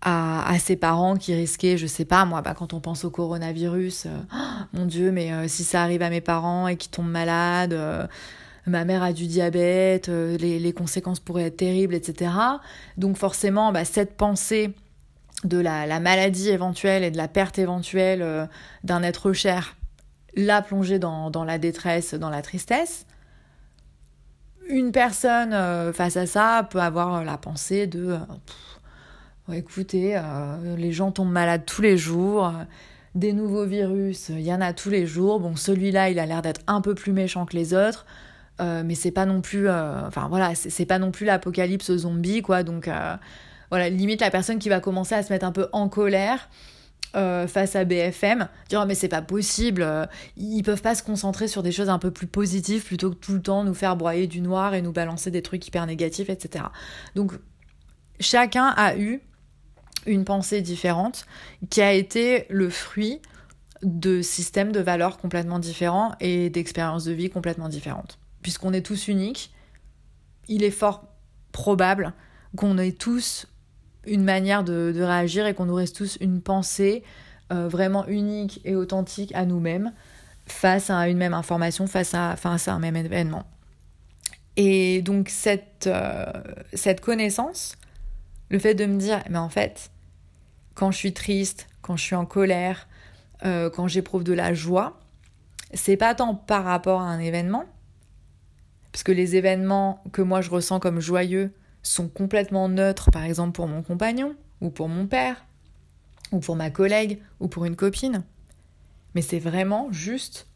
à, 0.00 0.58
ses 0.58 0.76
parents 0.76 1.16
qui 1.16 1.34
risquaient, 1.34 1.76
je 1.76 1.86
sais 1.86 2.04
pas 2.06 2.24
moi, 2.24 2.40
bah, 2.40 2.54
quand 2.56 2.72
on 2.72 2.80
pense 2.80 3.04
au 3.04 3.10
coronavirus, 3.10 4.06
oh, 4.06 4.36
mon 4.72 4.86
Dieu, 4.86 5.10
mais 5.10 5.48
si 5.48 5.64
ça 5.64 5.82
arrive 5.82 6.00
à 6.00 6.08
mes 6.08 6.22
parents 6.22 6.68
et 6.68 6.76
qu'ils 6.76 6.90
tombent 6.90 7.10
malades, 7.10 7.76
ma 8.66 8.84
mère 8.84 9.02
a 9.02 9.12
du 9.12 9.26
diabète, 9.26 10.08
euh, 10.08 10.36
les, 10.38 10.72
conséquences 10.72 11.20
pourraient 11.20 11.44
être 11.44 11.58
terribles, 11.58 11.94
etc. 11.94 12.32
Donc 12.96 13.16
forcément, 13.16 13.72
bah, 13.72 13.84
cette 13.84 14.16
pensée 14.16 14.72
de 15.44 15.58
la, 15.58 16.00
maladie 16.00 16.48
éventuelle 16.48 17.04
et 17.04 17.10
de 17.10 17.16
la 17.16 17.28
perte 17.28 17.58
éventuelle 17.58 18.22
euh, 18.22 18.46
d'un 18.84 19.02
être 19.02 19.32
cher 19.32 19.76
l'a 20.34 20.60
plongée 20.60 20.98
dans, 20.98 21.30
la 21.46 21.58
détresse, 21.58 22.12
dans 22.14 22.28
la 22.28 22.42
tristesse. 22.42 23.06
Une 24.68 24.92
personne 24.92 25.54
euh, 25.54 25.92
face 25.92 26.16
à 26.16 26.26
ça 26.26 26.66
peut 26.68 26.80
avoir 26.80 27.24
la 27.24 27.38
pensée 27.38 27.86
de 27.86 28.18
écoutez, 29.52 30.20
les 30.76 30.90
gens 30.90 31.12
tombent 31.12 31.30
malades 31.30 31.64
tous 31.64 31.80
les 31.80 31.96
jours, 31.96 32.52
des 33.14 33.32
nouveaux 33.32 33.64
virus, 33.64 34.28
il 34.30 34.40
y 34.40 34.52
en 34.52 34.60
a 34.60 34.72
tous 34.72 34.90
les 34.90 35.06
jours. 35.06 35.38
Bon, 35.38 35.54
celui-là, 35.54 36.10
il 36.10 36.18
a 36.18 36.26
l'air 36.26 36.42
d'être 36.42 36.62
un 36.66 36.80
peu 36.80 36.96
plus 36.96 37.12
méchant 37.12 37.46
que 37.46 37.56
les 37.56 37.72
autres. 37.72 38.06
Euh, 38.60 38.82
mais 38.84 38.94
c'est 38.94 39.10
pas 39.10 39.26
non 39.26 39.40
plus, 39.40 39.68
euh, 39.68 40.06
enfin 40.06 40.28
voilà, 40.28 40.54
c'est 40.54 40.86
pas 40.86 40.98
non 40.98 41.10
plus 41.10 41.26
l'apocalypse 41.26 41.94
zombie, 41.94 42.42
quoi. 42.42 42.62
Donc 42.62 42.88
euh, 42.88 43.16
voilà, 43.70 43.88
limite 43.90 44.20
la 44.20 44.30
personne 44.30 44.58
qui 44.58 44.68
va 44.68 44.80
commencer 44.80 45.14
à 45.14 45.22
se 45.22 45.32
mettre 45.32 45.44
un 45.44 45.52
peu 45.52 45.68
en 45.72 45.88
colère 45.88 46.48
face 47.46 47.76
à 47.76 47.84
BFM, 47.86 48.46
dire 48.68 48.80
oh, 48.82 48.86
mais 48.86 48.94
c'est 48.94 49.08
pas 49.08 49.22
possible, 49.22 50.06
ils 50.36 50.62
peuvent 50.62 50.82
pas 50.82 50.94
se 50.94 51.02
concentrer 51.02 51.48
sur 51.48 51.62
des 51.62 51.72
choses 51.72 51.88
un 51.88 51.98
peu 51.98 52.10
plus 52.10 52.26
positives 52.26 52.84
plutôt 52.84 53.08
que 53.08 53.14
tout 53.14 53.32
le 53.32 53.40
temps 53.40 53.64
nous 53.64 53.72
faire 53.72 53.96
broyer 53.96 54.26
du 54.26 54.42
noir 54.42 54.74
et 54.74 54.82
nous 54.82 54.92
balancer 54.92 55.30
des 55.30 55.40
trucs 55.40 55.66
hyper 55.66 55.86
négatifs, 55.86 56.28
etc. 56.28 56.66
Donc 57.14 57.32
chacun 58.20 58.66
a 58.66 58.98
eu 58.98 59.22
une 60.04 60.26
pensée 60.26 60.60
différente 60.60 61.24
qui 61.70 61.80
a 61.80 61.94
été 61.94 62.44
le 62.50 62.68
fruit 62.68 63.22
de 63.82 64.20
systèmes 64.20 64.72
de 64.72 64.80
valeurs 64.80 65.16
complètement 65.16 65.58
différents 65.58 66.14
et 66.20 66.50
d'expériences 66.50 67.04
de 67.04 67.12
vie 67.12 67.30
complètement 67.30 67.70
différentes. 67.70 68.18
Puisqu'on 68.46 68.72
est 68.72 68.86
tous 68.86 69.08
uniques, 69.08 69.50
il 70.46 70.62
est 70.62 70.70
fort 70.70 71.08
probable 71.50 72.12
qu'on 72.56 72.78
ait 72.78 72.92
tous 72.92 73.48
une 74.06 74.22
manière 74.22 74.62
de, 74.62 74.94
réagir 74.96 75.48
et 75.48 75.54
qu'on 75.54 75.66
nous 75.66 75.74
reste 75.74 75.96
tous 75.96 76.16
une 76.20 76.40
pensée 76.40 77.02
euh, 77.52 77.66
vraiment 77.66 78.06
unique 78.06 78.60
et 78.64 78.76
authentique 78.76 79.34
à 79.34 79.46
nous-mêmes 79.46 79.92
face 80.46 80.90
à 80.90 81.08
une 81.08 81.18
même 81.18 81.34
information, 81.34 81.88
face 81.88 82.14
à, 82.14 82.36
face 82.36 82.68
à 82.68 82.74
un 82.74 82.78
même 82.78 82.94
événement. 82.94 83.46
Et 84.56 85.02
donc 85.02 85.28
cette, 85.28 85.88
euh, 85.88 86.24
cette 86.72 87.00
connaissance, 87.00 87.74
le 88.48 88.60
fait 88.60 88.74
de 88.74 88.86
me 88.86 88.96
dire, 88.96 89.24
mais 89.28 89.38
en 89.38 89.48
fait, 89.48 89.90
quand 90.76 90.92
je 90.92 90.98
suis 90.98 91.14
triste, 91.14 91.66
quand 91.82 91.96
je 91.96 92.04
suis 92.04 92.14
en 92.14 92.26
colère, 92.26 92.86
euh, 93.44 93.70
quand 93.70 93.88
j'éprouve 93.88 94.22
de 94.22 94.34
la 94.34 94.54
joie, 94.54 95.00
c'est 95.74 95.96
pas 95.96 96.14
tant 96.14 96.36
par 96.36 96.62
rapport 96.62 97.00
à 97.00 97.06
un 97.06 97.18
événement, 97.18 97.64
parce 98.96 99.02
que 99.02 99.12
les 99.12 99.36
événements 99.36 100.02
que 100.12 100.22
moi 100.22 100.40
je 100.40 100.48
ressens 100.48 100.80
comme 100.80 101.00
joyeux 101.00 101.52
sont 101.82 102.08
complètement 102.08 102.70
neutres, 102.70 103.10
par 103.10 103.24
exemple 103.24 103.52
pour 103.52 103.68
mon 103.68 103.82
compagnon, 103.82 104.34
ou 104.62 104.70
pour 104.70 104.88
mon 104.88 105.06
père, 105.06 105.44
ou 106.32 106.40
pour 106.40 106.56
ma 106.56 106.70
collègue, 106.70 107.20
ou 107.38 107.46
pour 107.46 107.66
une 107.66 107.76
copine. 107.76 108.24
Mais 109.14 109.20
c'est 109.20 109.38
vraiment 109.38 109.88
juste 109.92 110.46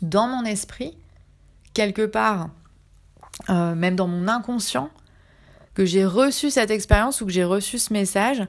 dans 0.00 0.26
mon 0.26 0.44
esprit, 0.44 0.98
quelque 1.72 2.04
part, 2.04 2.50
euh, 3.48 3.76
même 3.76 3.94
dans 3.94 4.08
mon 4.08 4.26
inconscient, 4.26 4.90
que 5.74 5.84
j'ai 5.84 6.04
reçu 6.04 6.50
cette 6.50 6.72
expérience 6.72 7.20
ou 7.20 7.26
que 7.26 7.32
j'ai 7.32 7.44
reçu 7.44 7.78
ce 7.78 7.92
message 7.92 8.44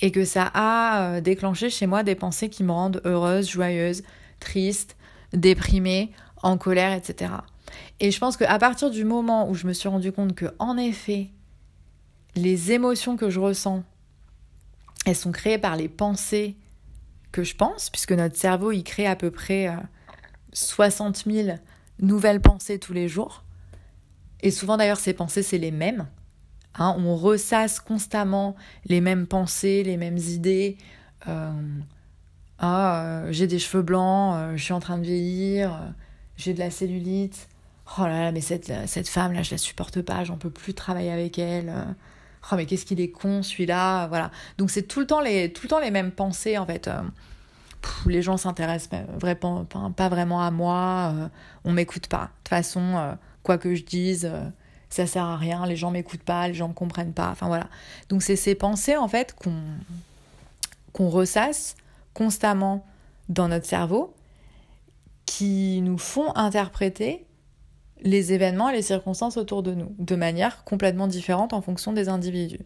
et 0.00 0.10
que 0.10 0.24
ça 0.24 0.50
a 0.52 1.02
euh, 1.02 1.20
déclenché 1.20 1.70
chez 1.70 1.86
moi 1.86 2.02
des 2.02 2.16
pensées 2.16 2.48
qui 2.48 2.64
me 2.64 2.72
rendent 2.72 3.00
heureuse, 3.04 3.48
joyeuse, 3.48 4.02
triste, 4.40 4.96
déprimée, 5.32 6.10
en 6.42 6.58
colère, 6.58 6.94
etc. 6.94 7.30
Et 8.00 8.10
je 8.10 8.18
pense 8.18 8.36
qu'à 8.36 8.58
partir 8.58 8.90
du 8.90 9.04
moment 9.04 9.48
où 9.48 9.54
je 9.54 9.66
me 9.66 9.72
suis 9.72 9.88
rendu 9.88 10.12
compte 10.12 10.34
que, 10.34 10.46
en 10.58 10.76
effet, 10.76 11.30
les 12.34 12.72
émotions 12.72 13.16
que 13.16 13.30
je 13.30 13.40
ressens, 13.40 13.82
elles 15.06 15.16
sont 15.16 15.32
créées 15.32 15.58
par 15.58 15.76
les 15.76 15.88
pensées 15.88 16.56
que 17.32 17.44
je 17.44 17.54
pense, 17.54 17.90
puisque 17.90 18.12
notre 18.12 18.36
cerveau, 18.36 18.72
il 18.72 18.82
crée 18.82 19.06
à 19.06 19.16
peu 19.16 19.30
près 19.30 19.70
60 20.52 21.24
euh, 21.26 21.44
000 21.44 21.58
nouvelles 22.00 22.40
pensées 22.40 22.78
tous 22.78 22.92
les 22.92 23.08
jours. 23.08 23.44
Et 24.42 24.50
souvent 24.50 24.76
d'ailleurs, 24.76 24.98
ces 24.98 25.14
pensées, 25.14 25.42
c'est 25.42 25.58
les 25.58 25.70
mêmes. 25.70 26.06
Hein, 26.74 26.94
on 26.98 27.16
ressasse 27.16 27.80
constamment 27.80 28.54
les 28.84 29.00
mêmes 29.00 29.26
pensées, 29.26 29.82
les 29.82 29.96
mêmes 29.96 30.18
idées. 30.18 30.76
Euh, 31.28 31.50
ah, 32.58 33.02
euh, 33.02 33.32
j'ai 33.32 33.46
des 33.46 33.58
cheveux 33.58 33.82
blancs, 33.82 34.56
je 34.56 34.62
suis 34.62 34.72
en 34.72 34.80
train 34.80 34.98
de 34.98 35.04
vieillir, 35.04 35.92
j'ai 36.36 36.52
de 36.52 36.58
la 36.58 36.70
cellulite. 36.70 37.48
Oh 37.98 38.02
là 38.02 38.22
là, 38.22 38.32
mais 38.32 38.40
cette, 38.40 38.72
cette 38.86 39.08
femme-là, 39.08 39.42
je 39.42 39.52
la 39.52 39.58
supporte 39.58 40.02
pas, 40.02 40.24
j'en 40.24 40.36
peux 40.36 40.50
plus 40.50 40.74
travailler 40.74 41.10
avec 41.10 41.38
elle. 41.38 41.72
Oh, 42.50 42.56
mais 42.56 42.66
qu'est-ce 42.66 42.84
qu'il 42.84 43.00
est 43.00 43.10
con, 43.10 43.42
celui-là. 43.42 44.08
Voilà. 44.08 44.30
Donc, 44.58 44.70
c'est 44.70 44.82
tout, 44.82 45.00
le 45.00 45.06
temps 45.06 45.20
les, 45.20 45.52
tout 45.52 45.62
le 45.64 45.68
temps 45.68 45.80
les 45.80 45.90
mêmes 45.90 46.10
pensées, 46.10 46.58
en 46.58 46.66
fait. 46.66 46.90
les 48.06 48.22
gens 48.22 48.36
s'intéressent 48.36 49.00
pas 49.96 50.08
vraiment 50.08 50.42
à 50.42 50.50
moi, 50.50 51.14
on 51.64 51.72
m'écoute 51.72 52.08
pas. 52.08 52.22
De 52.22 52.30
toute 52.38 52.48
façon, 52.48 53.16
quoi 53.42 53.58
que 53.58 53.74
je 53.74 53.84
dise 53.84 54.30
ça 54.88 55.06
sert 55.06 55.24
à 55.24 55.36
rien, 55.36 55.66
les 55.66 55.76
gens 55.76 55.90
m'écoutent 55.90 56.22
pas, 56.22 56.48
les 56.48 56.54
gens 56.54 56.68
me 56.68 56.74
comprennent 56.74 57.12
pas, 57.12 57.28
enfin 57.30 57.48
voilà. 57.48 57.68
Donc 58.08 58.22
c'est 58.22 58.36
ces 58.36 58.54
pensées 58.54 58.96
en 58.96 59.08
fait 59.08 59.34
qu'on 59.34 59.62
qu'on 60.92 61.08
ressasse 61.10 61.76
constamment 62.14 62.86
dans 63.28 63.48
notre 63.48 63.66
cerveau 63.66 64.14
qui 65.26 65.82
nous 65.82 65.98
font 65.98 66.34
interpréter 66.34 67.25
les 68.06 68.32
événements 68.32 68.70
et 68.70 68.74
les 68.74 68.82
circonstances 68.82 69.36
autour 69.36 69.62
de 69.62 69.74
nous 69.74 69.94
de 69.98 70.16
manière 70.16 70.64
complètement 70.64 71.08
différente 71.08 71.52
en 71.52 71.60
fonction 71.60 71.92
des 71.92 72.08
individus. 72.08 72.64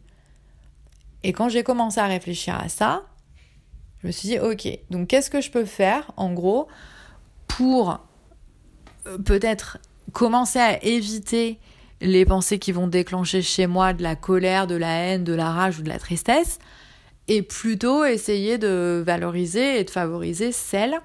Et 1.22 1.32
quand 1.32 1.48
j'ai 1.48 1.62
commencé 1.62 1.98
à 1.98 2.06
réfléchir 2.06 2.58
à 2.58 2.68
ça, 2.68 3.02
je 4.02 4.06
me 4.06 4.12
suis 4.12 4.28
dit, 4.28 4.38
ok, 4.38 4.68
donc 4.90 5.08
qu'est-ce 5.08 5.30
que 5.30 5.40
je 5.40 5.50
peux 5.50 5.64
faire 5.64 6.12
en 6.16 6.32
gros 6.32 6.68
pour 7.48 7.98
euh, 9.06 9.18
peut-être 9.18 9.78
commencer 10.12 10.58
à 10.58 10.82
éviter 10.84 11.58
les 12.00 12.24
pensées 12.24 12.58
qui 12.58 12.72
vont 12.72 12.86
déclencher 12.86 13.42
chez 13.42 13.66
moi 13.66 13.92
de 13.92 14.02
la 14.02 14.16
colère, 14.16 14.66
de 14.66 14.74
la 14.74 14.90
haine, 14.90 15.24
de 15.24 15.34
la 15.34 15.50
rage 15.50 15.78
ou 15.78 15.82
de 15.82 15.88
la 15.88 15.98
tristesse, 15.98 16.58
et 17.28 17.42
plutôt 17.42 18.04
essayer 18.04 18.58
de 18.58 19.02
valoriser 19.04 19.80
et 19.80 19.84
de 19.84 19.90
favoriser 19.90 20.52
celles 20.52 20.98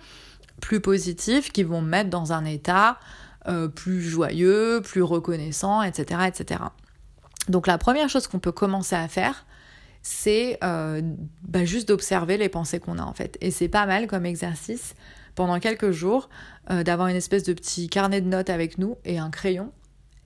plus 0.62 0.80
positives 0.80 1.52
qui 1.52 1.64
vont 1.64 1.82
me 1.82 1.90
mettre 1.90 2.10
dans 2.10 2.32
un 2.32 2.46
état 2.46 2.98
euh, 3.48 3.68
plus 3.68 4.02
joyeux, 4.02 4.82
plus 4.84 5.04
reconnaissant, 5.04 5.82
etc., 5.82 6.22
etc. 6.28 6.62
Donc 7.48 7.68
la 7.68 7.78
première 7.78 8.10
chose 8.10 8.28
qu'on 8.28 8.40
peut 8.40 8.52
commencer 8.52 8.96
à 8.96 9.08
faire, 9.08 9.46
c'est 10.02 10.58
euh, 10.64 11.02
bah, 11.44 11.66
juste 11.66 11.88
d'observer 11.88 12.38
les 12.38 12.50
pensées 12.50 12.80
qu'on 12.80 12.98
a 12.98 13.04
en 13.04 13.14
fait. 13.14 13.38
Et 13.42 13.52
c'est 13.52 13.68
pas 13.68 13.86
mal 13.86 14.08
comme 14.08 14.26
exercice 14.26 14.96
pendant 15.36 15.60
quelques 15.60 15.92
jours 15.92 16.30
euh, 16.72 16.84
d'avoir 16.84 17.08
une 17.08 17.16
espèce 17.16 17.44
de 17.44 17.54
petit 17.54 17.88
carnet 17.88 18.22
de 18.22 18.28
notes 18.28 18.50
avec 18.50 18.78
nous 18.78 18.98
et 19.06 19.20
un 19.20 19.30
crayon 19.30 19.72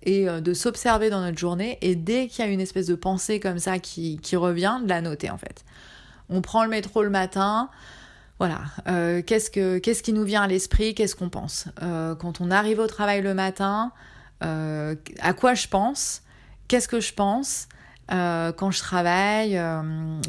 et 0.04 0.28
de 0.28 0.54
s'observer 0.54 1.10
dans 1.10 1.20
notre 1.20 1.38
journée 1.38 1.78
et 1.82 1.94
dès 1.94 2.28
qu'il 2.28 2.46
y 2.46 2.48
a 2.48 2.50
une 2.50 2.62
espèce 2.62 2.88
de 2.88 2.96
pensée 2.96 3.42
comme 3.42 3.60
ça 3.60 3.80
qui, 3.80 4.18
qui, 4.20 4.38
revient, 4.38 4.80
de 4.82 4.88
la 4.88 5.02
noter 5.02 5.30
en 5.30 5.38
fait. 5.38 5.66
On 6.30 6.42
prend 6.42 6.64
le 6.64 6.70
métro 6.70 7.04
le 7.04 7.10
matin, 7.10 7.70
voilà, 8.40 8.62
euh, 8.88 9.22
qu'est-ce, 9.22 9.52
que, 9.52 9.80
qu'est-ce 9.80 10.02
qui 10.02 10.14
nous 10.14 10.24
vient 10.24 10.42
à 10.42 10.48
l'esprit, 10.48 10.96
qu'est-ce 10.96 11.16
qu'on 11.16 11.30
pense? 11.30 11.68
Euh, 11.84 12.16
Quand 12.16 12.42
on 12.42 12.52
arrive 12.52 12.80
au 12.80 12.88
travail 12.88 13.22
le 13.22 13.34
matin, 13.34 13.92
à 14.42 15.34
quoi 15.34 15.54
je 15.54 15.68
pense? 15.68 16.22
Qu'est-ce 16.70 16.88
que 16.88 17.02
je 17.02 17.14
pense? 17.14 17.68
Quand 18.10 18.72
je 18.72 18.80
travaille, 18.80 19.62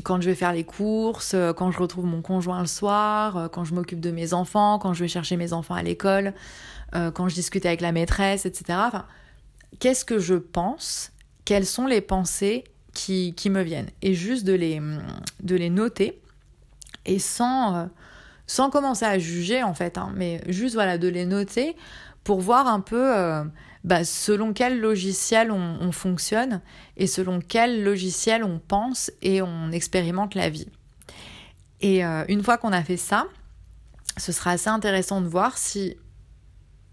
quand 0.03 0.21
je 0.21 0.29
vais 0.29 0.35
faire 0.35 0.53
les 0.53 0.65
courses, 0.65 1.37
quand 1.57 1.71
je 1.71 1.79
retrouve 1.79 2.07
mon 2.07 2.21
conjoint 2.21 2.61
le 2.61 2.67
soir, 2.67 3.49
quand 3.53 3.63
je 3.65 3.73
m'occupe 3.73 4.01
de 4.01 4.11
mes 4.11 4.35
enfants, 4.35 4.81
quand 4.81 4.93
je 4.93 5.05
vais 5.05 5.09
chercher 5.09 5.37
mes 5.37 5.53
enfants 5.53 5.75
à 5.75 5.83
l'école, 5.85 6.35
quand 6.93 7.29
je 7.29 7.35
discute 7.37 7.65
avec 7.65 7.81
la 7.81 7.93
maîtresse, 7.93 8.47
etc. 8.47 8.81
Enfin, 8.89 9.07
qu'est-ce 9.79 10.05
que 10.05 10.19
je 10.19 10.35
pense, 10.35 11.13
quelles 11.45 11.67
sont 11.67 11.87
les 11.87 12.01
pensées 12.01 12.65
qui, 12.93 13.35
me 13.49 13.63
viennent, 13.63 13.91
et 14.03 14.15
juste 14.15 14.45
de 14.45 14.53
les, 14.53 14.81
de 15.43 15.55
les 15.55 15.71
noter, 15.71 16.21
et 17.07 17.19
sans, 17.19 17.75
euh, 17.75 17.85
sans 18.51 18.69
commencer 18.69 19.05
à 19.05 19.17
juger 19.17 19.63
en 19.63 19.75
fait, 19.75 19.97
hein, 19.97 20.13
mais 20.17 20.43
juste 20.49 20.75
voilà, 20.75 20.99
de 20.99 21.07
les 21.07 21.25
noter 21.25 21.77
pour 22.25 22.41
voir 22.41 22.67
un 22.67 22.81
peu 22.81 23.17
euh, 23.17 23.45
bah, 23.85 24.03
selon 24.03 24.53
quel 24.53 24.81
logiciel 24.81 25.53
on, 25.53 25.93
fonctionne 25.93 26.61
et 26.97 27.07
selon 27.07 27.39
quel 27.39 27.85
logiciel 27.85 28.43
on 28.43 28.59
pense 28.59 29.13
et 29.23 29.41
on 29.41 29.71
expérimente 29.71 30.35
la 30.35 30.51
vie. 30.51 30.67
Et 31.81 32.05
euh, 32.05 32.25
une 32.27 32.43
fois 32.43 32.59
qu'on 32.59 32.73
a 32.73 32.83
fait 32.83 32.97
ça, 32.97 33.29
ce 34.17 34.33
sera 34.33 34.51
assez 34.51 34.69
intéressant 34.69 35.21
de 35.21 35.29
voir 35.29 35.57
si 35.57 35.97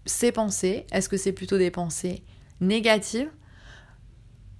ces 0.06 0.30
pensées, 0.30 0.86
est-ce 0.92 1.08
que 1.08 1.16
c'est 1.16 1.32
plutôt 1.32 1.58
des 1.58 1.72
pensées 1.72 2.22
négatives 2.60 3.30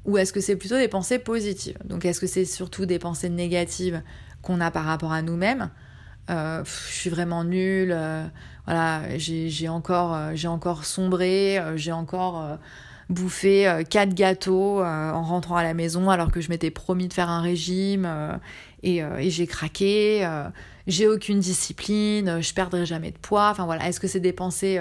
ou 0.05 0.19
est-ce 0.19 0.33
que 0.33 0.41
c'est 0.41 0.57
plutôt 0.57 0.79
des 0.79 0.89
pensées 0.89 1.21
positives? 1.21 1.79
Donc 1.85 2.05
est-ce 2.05 2.19
que 2.19 2.27
c'est 2.27 2.45
surtout 2.45 2.87
des 2.87 2.99
pensées 2.99 3.29
négatives 3.29 4.03
qu'on 4.43 4.61
a 4.61 4.73
par 4.73 4.85
rapport 4.85 5.13
à 5.13 5.23
nous-mêmes? 5.23 5.71
Euh, 6.31 6.65
Je 6.65 6.95
suis 6.95 7.11
vraiment 7.11 7.45
nulle, 7.45 7.93
euh, 7.93 8.27
voilà, 8.67 9.17
j'ai 9.17 9.69
encore, 9.69 10.15
euh, 10.15 10.35
encore 10.47 10.85
sombré, 10.85 11.59
j'ai 11.77 11.93
encore 11.93 12.59
bouffé 13.09 13.83
quatre 13.89 14.13
gâteaux 14.13 14.83
en 14.83 15.23
rentrant 15.23 15.57
à 15.57 15.63
la 15.63 15.73
maison 15.73 16.11
alors 16.11 16.31
que 16.31 16.43
je 16.43 16.51
m'étais 16.51 16.71
promis 16.71 17.09
de 17.09 17.15
faire 17.15 17.31
un 17.31 17.41
régime 17.41 18.07
et, 18.83 19.03
j'ai 19.31 19.47
craqué, 19.47 20.29
j'ai 20.87 21.09
aucune 21.09 21.41
discipline, 21.41 22.43
je 22.43 22.53
perdrai 22.53 22.85
jamais 22.85 23.11
de 23.11 23.19
poids. 23.19 23.49
Enfin 23.51 23.65
voilà, 23.65 23.89
est-ce 23.89 23.99
que 23.99 24.09
c'est 24.09 24.21
des 24.21 24.35
pensées 24.35 24.79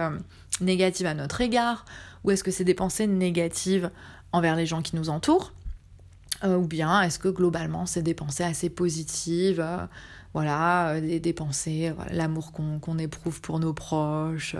négatives 0.59 1.05
à 1.05 1.13
notre 1.13 1.39
égard 1.39 1.85
ou 2.25 2.31
est-ce 2.31 2.43
que 2.43 2.51
c'est 2.51 2.65
des 2.65 2.73
pensées 2.73 3.07
négatives 3.07 3.91
envers 4.33 4.57
les 4.57 4.65
gens 4.65 4.81
qui 4.81 4.97
nous 4.97 5.09
entourent? 5.09 5.53
Ou 6.43 6.67
bien 6.67 7.01
est-ce 7.03 7.19
que 7.19 7.29
globalement 7.29 7.85
c'est 7.85 8.03
des 8.03 8.13
pensées 8.13 8.43
assez 8.43 8.69
positives 8.69 9.65
Voilà, 10.37 10.89
euh, 10.91 11.19
des, 11.19 11.33
pensées, 11.33 11.91
l'amour 12.11 12.51
qu'on 12.51 12.97
éprouve 12.99 13.41
pour 13.41 13.57
nos 13.57 13.73
proches, 13.73 14.55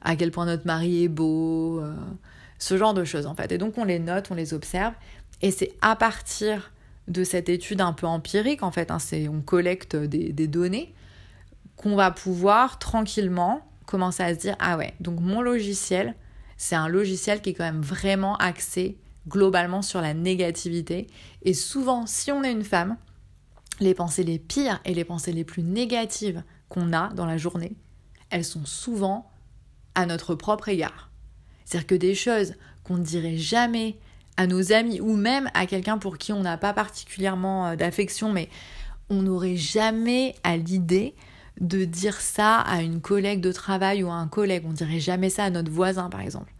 à 0.00 0.16
quel 0.16 0.30
point 0.30 0.46
notre 0.46 0.66
mari 0.66 1.04
est 1.04 1.08
beau, 1.08 1.82
ce 2.58 2.78
genre 2.78 2.94
de 2.94 3.04
choses 3.04 3.26
en 3.26 3.34
fait. 3.34 3.52
Et 3.52 3.58
donc 3.58 3.76
on 3.76 3.84
les 3.84 3.98
note, 3.98 4.28
on 4.30 4.34
les 4.34 4.54
observe, 4.54 4.94
et 5.42 5.50
c'est 5.50 5.72
à 5.82 5.94
partir 5.94 6.72
de 7.06 7.22
cette 7.22 7.50
étude 7.50 7.82
un 7.82 7.92
peu 7.92 8.06
empirique, 8.06 8.62
en 8.62 8.70
fait, 8.70 8.90
hein, 8.90 8.96
on 9.30 9.42
collecte 9.42 9.94
des, 9.94 10.32
des 10.32 10.48
données, 10.48 10.94
qu'on 11.76 11.96
va 11.96 12.10
pouvoir 12.10 12.78
tranquillement 12.78 13.60
commencer 13.84 14.22
à 14.22 14.34
se 14.34 14.40
dire, 14.40 14.56
ah 14.58 14.78
ouais, 14.78 14.94
donc 15.00 15.20
mon 15.20 15.42
logiciel, 15.42 16.14
c'est 16.56 16.76
un 16.76 16.88
logiciel 16.88 17.42
qui 17.42 17.50
est 17.50 17.52
quand 17.52 17.64
même 17.64 17.82
vraiment 17.82 18.36
axé 18.36 18.96
globalement 19.28 19.82
sur 19.82 20.00
la 20.00 20.14
négativité. 20.14 21.08
Et 21.42 21.52
souvent, 21.52 22.06
si 22.06 22.32
on 22.32 22.42
est 22.42 22.52
une 22.52 22.64
femme, 22.64 22.96
les 23.80 23.94
pensées 23.94 24.24
les 24.24 24.38
pires 24.38 24.80
et 24.84 24.94
les 24.94 25.04
pensées 25.04 25.32
les 25.32 25.44
plus 25.44 25.62
négatives 25.62 26.42
qu'on 26.68 26.92
a 26.92 27.08
dans 27.14 27.26
la 27.26 27.36
journée, 27.36 27.76
elles 28.30 28.44
sont 28.44 28.64
souvent 28.66 29.30
à 29.94 30.06
notre 30.06 30.34
propre 30.34 30.68
égard. 30.68 31.10
C'est-à-dire 31.64 31.86
que 31.86 31.94
des 31.94 32.14
choses 32.14 32.54
qu'on 32.82 32.98
ne 32.98 33.04
dirait 33.04 33.36
jamais 33.36 33.98
à 34.36 34.46
nos 34.46 34.72
amis 34.72 35.00
ou 35.00 35.16
même 35.16 35.50
à 35.54 35.66
quelqu'un 35.66 35.98
pour 35.98 36.18
qui 36.18 36.32
on 36.32 36.42
n'a 36.42 36.58
pas 36.58 36.72
particulièrement 36.72 37.68
euh, 37.68 37.76
d'affection, 37.76 38.32
mais 38.32 38.48
on 39.10 39.22
n'aurait 39.22 39.56
jamais 39.56 40.34
à 40.42 40.56
l'idée 40.56 41.14
de 41.60 41.84
dire 41.84 42.20
ça 42.20 42.58
à 42.60 42.82
une 42.82 43.00
collègue 43.00 43.40
de 43.40 43.52
travail 43.52 44.02
ou 44.02 44.10
à 44.10 44.14
un 44.14 44.26
collègue. 44.26 44.64
On 44.66 44.72
dirait 44.72 45.00
jamais 45.00 45.30
ça 45.30 45.44
à 45.44 45.50
notre 45.50 45.70
voisin, 45.70 46.10
par 46.10 46.20
exemple. 46.20 46.52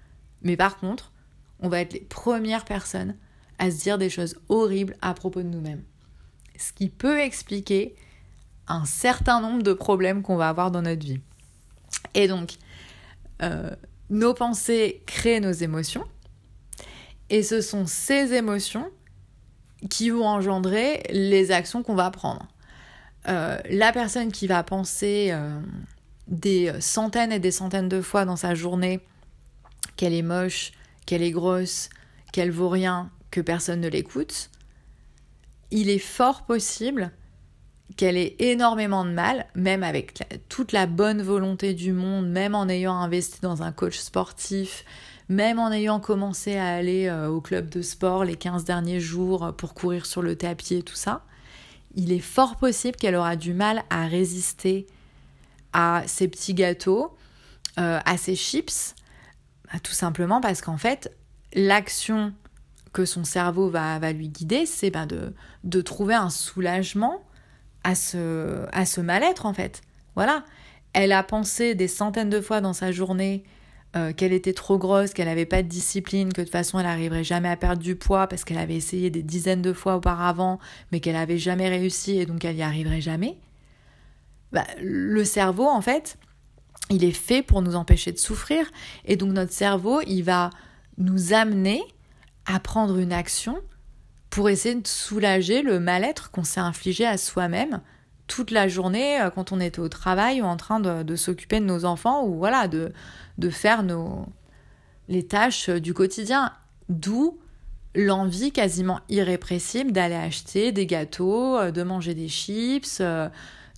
Mais 0.42 0.57
par 0.57 0.77
contre, 0.79 1.12
on 1.61 1.68
va 1.68 1.81
être 1.81 1.94
les 1.94 2.00
premières 2.00 2.64
personnes 2.64 3.16
à 3.59 3.70
se 3.70 3.81
dire 3.81 3.98
des 3.98 4.11
choses 4.11 4.37
horribles 4.48 4.96
à 5.00 5.14
propos 5.14 5.42
de 5.42 5.48
nous-mêmes. 5.48 5.83
Ce 6.57 6.73
qui 6.73 6.88
peut 6.88 7.21
expliquer 7.21 7.95
un 8.69 8.85
certain 8.85 9.40
nombre 9.40 9.62
de 9.62 9.73
problèmes 9.73 10.23
qu'on 10.23 10.37
va 10.37 10.49
avoir 10.49 10.71
dans 10.71 10.83
notre 10.83 11.05
vie. 11.05 11.21
Et 12.14 12.29
donc, 12.29 12.55
euh, 13.43 13.71
nos 14.11 14.35
pensées 14.35 15.03
créent 15.07 15.40
nos 15.40 15.53
émotions. 15.53 16.05
Et 17.31 17.43
ce 17.43 17.61
sont 17.61 17.87
ces 17.87 18.35
émotions 18.35 18.90
qui 19.90 20.11
vont 20.11 20.27
engendrer 20.27 21.03
les 21.11 21.51
actions 21.51 21.83
qu'on 21.83 21.95
va 21.95 22.11
prendre. 22.11 22.47
Euh, 23.29 23.59
la 23.71 23.93
personne 23.93 24.31
qui 24.31 24.47
va 24.47 24.62
penser 24.62 25.29
euh, 25.31 25.59
des 26.29 26.73
centaines 26.81 27.33
et 27.33 27.38
des 27.38 27.51
centaines 27.51 27.88
de 27.88 28.01
fois 28.01 28.25
dans 28.25 28.37
sa 28.37 28.55
journée 28.55 29.01
qu'elle 29.97 30.12
est 30.12 30.23
moche, 30.23 30.73
qu'elle 31.07 31.23
est 31.23 31.31
grosse, 31.31 31.88
qu'elle 32.33 32.51
vaut 32.51 32.69
rien, 32.69 33.11
que 33.31 33.40
personne 33.40 33.81
ne 33.81 33.88
l'écoute, 33.88 34.51
il 35.75 35.91
est 35.91 35.99
fort 35.99 36.43
possible 36.43 37.11
qu'elle 37.97 38.17
ait 38.17 38.37
énormément 38.39 39.05
de 39.05 39.11
mal, 39.11 39.47
même 39.57 39.83
avec 39.83 40.23
toute 40.49 40.71
la 40.71 40.87
bonne 40.87 41.21
volonté 41.21 41.75
du 41.75 41.93
monde, 41.93 42.29
même 42.29 42.55
en 42.55 42.69
ayant 42.69 42.95
investi 42.95 43.41
dans 43.41 43.63
un 43.63 43.73
coach 43.73 43.99
sportif, 43.99 44.85
même 45.29 45.59
en 45.59 45.73
ayant 45.73 45.99
commencé 45.99 46.57
à 46.57 46.75
aller 46.75 47.09
euh, 47.09 47.29
au 47.29 47.41
club 47.41 47.69
de 47.71 47.83
sport 47.83 48.25
les 48.25 48.37
15 48.37 48.65
derniers 48.65 49.01
jours 49.01 49.53
pour 49.57 49.75
courir 49.75 50.07
sur 50.07 50.23
le 50.23 50.37
tapis 50.37 50.77
et 50.77 50.83
tout 50.83 50.95
ça, 50.95 51.25
il 51.97 52.13
est 52.13 52.21
fort 52.21 52.57
possible 52.57 52.97
qu'elle 52.97 53.17
aura 53.17 53.35
du 53.35 53.53
mal 53.53 53.83
à 53.91 54.07
résister 54.07 54.87
à 55.73 56.05
ces 56.07 56.29
petits 56.29 56.55
gâteaux, 56.55 57.17
euh, 57.81 57.99
à 58.05 58.17
ces 58.17 58.37
chips, 58.37 58.95
bah, 59.73 59.81
tout 59.83 59.93
simplement 59.93 60.41
parce 60.41 60.61
qu'en 60.61 60.79
fait, 60.79 61.13
l'action 61.53 62.33
que 62.94 63.04
son 63.04 63.24
cerveau 63.24 63.68
va, 63.68 63.98
va 63.98 64.12
lui 64.12 64.28
guider, 64.28 64.64
c'est 64.64 64.90
bah, 64.90 65.04
de, 65.04 65.35
de 65.64 65.80
trouver 65.83 66.14
un 66.14 66.30
soulagement 66.30 67.22
à 67.83 67.94
ce, 67.94 68.64
à 68.72 68.87
ce 68.87 69.02
mal-être, 69.02 69.44
en 69.44 69.52
fait. 69.52 69.83
Voilà. 70.14 70.44
Elle 70.94 71.12
a 71.12 71.22
pensé 71.24 71.74
des 71.74 71.88
centaines 71.88 72.30
de 72.30 72.40
fois 72.40 72.61
dans 72.61 72.72
sa 72.72 72.92
journée 72.92 73.42
euh, 73.96 74.12
qu'elle 74.12 74.33
était 74.33 74.52
trop 74.52 74.78
grosse, 74.78 75.12
qu'elle 75.12 75.26
n'avait 75.26 75.44
pas 75.44 75.62
de 75.62 75.68
discipline, 75.68 76.33
que 76.33 76.40
de 76.40 76.44
toute 76.46 76.52
façon 76.52 76.78
elle 76.78 76.87
n'arriverait 76.87 77.24
jamais 77.24 77.48
à 77.48 77.57
perdre 77.57 77.83
du 77.83 77.96
poids 77.96 78.28
parce 78.28 78.44
qu'elle 78.44 78.59
avait 78.59 78.76
essayé 78.76 79.11
des 79.11 79.22
dizaines 79.22 79.62
de 79.62 79.72
fois 79.72 79.96
auparavant, 79.96 80.61
mais 80.92 81.00
qu'elle 81.00 81.14
n'avait 81.14 81.38
jamais 81.38 81.68
réussi 81.68 82.18
et 82.18 82.26
donc 82.26 82.44
elle 82.44 82.57
n'y 82.57 82.62
arriverait 82.62 83.00
jamais. 83.00 83.37
Bah, 84.52 84.64
le 84.80 85.24
cerveau, 85.24 85.66
en 85.66 85.80
fait, 85.80 86.16
il 86.90 87.02
est 87.02 87.11
fait 87.11 87.42
pour 87.42 87.61
nous 87.61 87.74
empêcher 87.74 88.12
de 88.12 88.18
souffrir. 88.18 88.70
Et 89.04 89.16
donc 89.16 89.33
notre 89.33 89.52
cerveau, 89.52 90.00
il 90.07 90.22
va 90.22 90.50
nous 90.96 91.33
amener 91.33 91.83
à 92.46 92.61
prendre 92.61 92.98
une 92.98 93.12
action 93.12 93.59
pour 94.30 94.48
essayer 94.48 94.74
de 94.74 94.87
soulager 94.87 95.62
le 95.62 95.80
mal-être 95.80 96.30
qu'on 96.30 96.44
s'est 96.44 96.61
infligé 96.61 97.07
à 97.07 97.16
soi-même 97.16 97.80
toute 98.26 98.50
la 98.50 98.68
journée 98.68 99.20
euh, 99.20 99.30
quand 99.30 99.52
on 99.52 99.61
était 99.61 99.80
au 99.80 99.88
travail 99.88 100.42
ou 100.42 100.44
en 100.44 100.57
train 100.57 100.80
de, 100.80 101.16
s'occuper 101.16 101.61
de 101.61 101.64
nos 101.64 101.85
enfants 101.85 102.24
ou 102.24 102.37
voilà 102.37 102.68
de, 102.68 102.92
de 103.38 103.50
faire 103.50 103.83
nos, 103.83 104.26
les 105.09 105.26
tâches 105.26 105.68
du 105.68 105.94
quotidien. 105.94 106.52
D'où 106.88 107.38
l'envie 107.94 108.50
quasiment 108.50 109.00
irrépressible 109.09 109.92
d'aller 109.92 110.14
acheter 110.14 110.72
des 110.72 110.87
gâteaux, 110.87 111.57
euh, 111.57 111.70
de 111.70 111.83
manger 111.83 112.14
des 112.14 112.28
chips, 112.28 112.98
euh, 113.00 113.28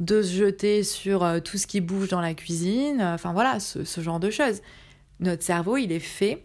de 0.00 0.22
se 0.22 0.32
jeter 0.32 0.82
sur 0.82 1.24
euh, 1.24 1.40
tout 1.40 1.58
ce 1.58 1.66
qui 1.66 1.80
bouge 1.80 2.08
dans 2.08 2.20
la 2.20 2.34
cuisine, 2.34 3.00
euh, 3.00 3.14
enfin 3.14 3.32
voilà, 3.32 3.60
ce, 3.60 4.00
genre 4.00 4.20
de 4.20 4.30
choses. 4.30 4.60
Notre 5.20 5.42
cerveau, 5.42 5.76
il 5.76 5.92
est 5.92 6.00
fait 6.00 6.44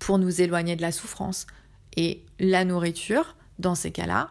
pour 0.00 0.18
nous 0.18 0.40
éloigner 0.40 0.74
de 0.74 0.82
la 0.82 0.90
souffrance. 0.90 1.46
Et 1.96 2.24
la 2.40 2.64
nourriture, 2.64 3.36
dans 3.60 3.76
ces 3.76 3.92
cas-là, 3.92 4.30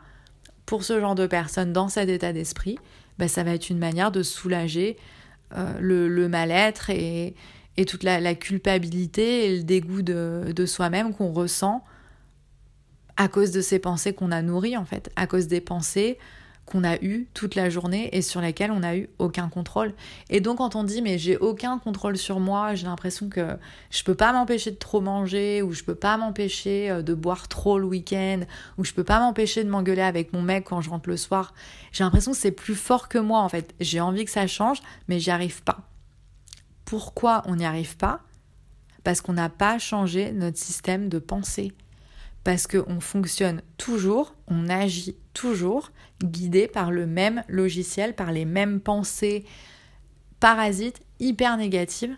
pour 0.65 0.83
ce 0.83 0.99
genre 0.99 1.15
de 1.15 1.25
personnes, 1.25 1.71
dans 1.71 1.87
cet 1.87 2.09
état 2.09 2.33
d'esprit, 2.33 2.77
bah, 3.17 3.29
ça 3.29 3.43
va 3.43 3.51
être 3.51 3.69
une 3.69 3.79
manière 3.79 4.11
de 4.11 4.23
soulager 4.23 4.97
euh, 5.55 5.79
le, 5.79 6.27
mal-être 6.27 6.89
et, 6.89 7.35
toute 7.87 8.03
la, 8.03 8.35
culpabilité 8.35 9.45
et 9.45 9.57
le 9.57 9.63
dégoût 9.63 10.01
de, 10.01 10.51
de 10.53 10.65
soi-même 10.65 11.13
qu'on 11.13 11.31
ressent 11.31 11.83
à 13.15 13.27
cause 13.27 13.51
de 13.51 13.61
ces 13.61 13.79
pensées 13.79 14.13
qu'on 14.13 14.31
a 14.31 14.41
nourries, 14.41 14.77
en 14.77 14.85
fait, 14.85 15.11
à 15.15 15.27
cause 15.27 15.47
des 15.47 15.61
pensées 15.61 16.17
qu'on 16.69 16.83
a 16.83 16.95
eu 17.03 17.27
toute 17.33 17.55
la 17.55 17.69
journée 17.69 18.09
et 18.15 18.21
sur 18.21 18.41
lesquelles 18.41 18.71
on 18.71 18.81
n'a 18.81 18.95
eu 18.95 19.09
aucun 19.17 19.49
contrôle. 19.49 19.93
Et 20.29 20.39
donc 20.39 20.59
quand 20.59 20.75
on 20.75 20.83
dit 20.83 21.01
mais 21.01 21.17
j'ai 21.17 21.35
aucun 21.37 21.79
contrôle 21.79 22.17
sur 22.17 22.39
moi, 22.39 22.75
j'ai 22.75 22.85
l'impression 22.85 23.27
que 23.27 23.57
je 23.89 24.03
peux 24.03 24.15
pas 24.15 24.31
m'empêcher 24.31 24.71
de 24.71 24.75
trop 24.75 25.01
manger 25.01 25.61
ou 25.61 25.73
je 25.73 25.83
peux 25.83 25.95
pas 25.95 26.15
m'empêcher 26.17 26.89
euh, 26.89 27.01
de 27.01 27.13
boire 27.13 27.47
trop 27.47 27.79
le 27.79 27.85
week-end 27.85 28.41
ou 28.77 28.85
je 28.85 28.93
peux 28.93 29.03
pas 29.03 29.19
m'empêcher 29.19 29.63
de 29.63 29.69
m'engueuler 29.69 30.03
avec 30.03 30.31
mon 30.31 30.41
mec 30.41 30.65
quand 30.65 30.81
je 30.81 30.89
rentre 30.89 31.09
le 31.09 31.17
soir. 31.17 31.53
J'ai 31.91 32.03
l'impression 32.03 32.31
que 32.31 32.37
c'est 32.37 32.51
plus 32.51 32.75
fort 32.75 33.09
que 33.09 33.17
moi 33.17 33.39
en 33.39 33.49
fait. 33.49 33.73
J'ai 33.79 33.99
envie 33.99 34.25
que 34.25 34.31
ça 34.31 34.47
change 34.47 34.81
mais 35.07 35.19
j'y 35.19 35.31
arrive 35.31 35.63
pas. 35.63 35.79
Pourquoi 36.85 37.41
on 37.45 37.55
n'y 37.55 37.65
arrive 37.65 37.97
pas? 37.97 38.21
Parce 39.03 39.21
qu'on 39.21 39.33
n'a 39.33 39.49
pas 39.49 39.79
changé 39.79 40.31
notre 40.31 40.57
système 40.57 41.09
de 41.09 41.19
pensée 41.19 41.73
parce 42.43 42.67
qu'on 42.67 42.99
fonctionne 42.99 43.61
toujours, 43.77 44.33
on 44.47 44.69
agit 44.69 45.15
toujours 45.33 45.91
guidé 46.23 46.67
par 46.67 46.91
le 46.91 47.05
même 47.05 47.43
logiciel, 47.47 48.15
par 48.15 48.31
les 48.31 48.45
mêmes 48.45 48.79
pensées 48.79 49.45
parasites 50.39 51.01
hyper 51.19 51.57
négatives 51.57 52.15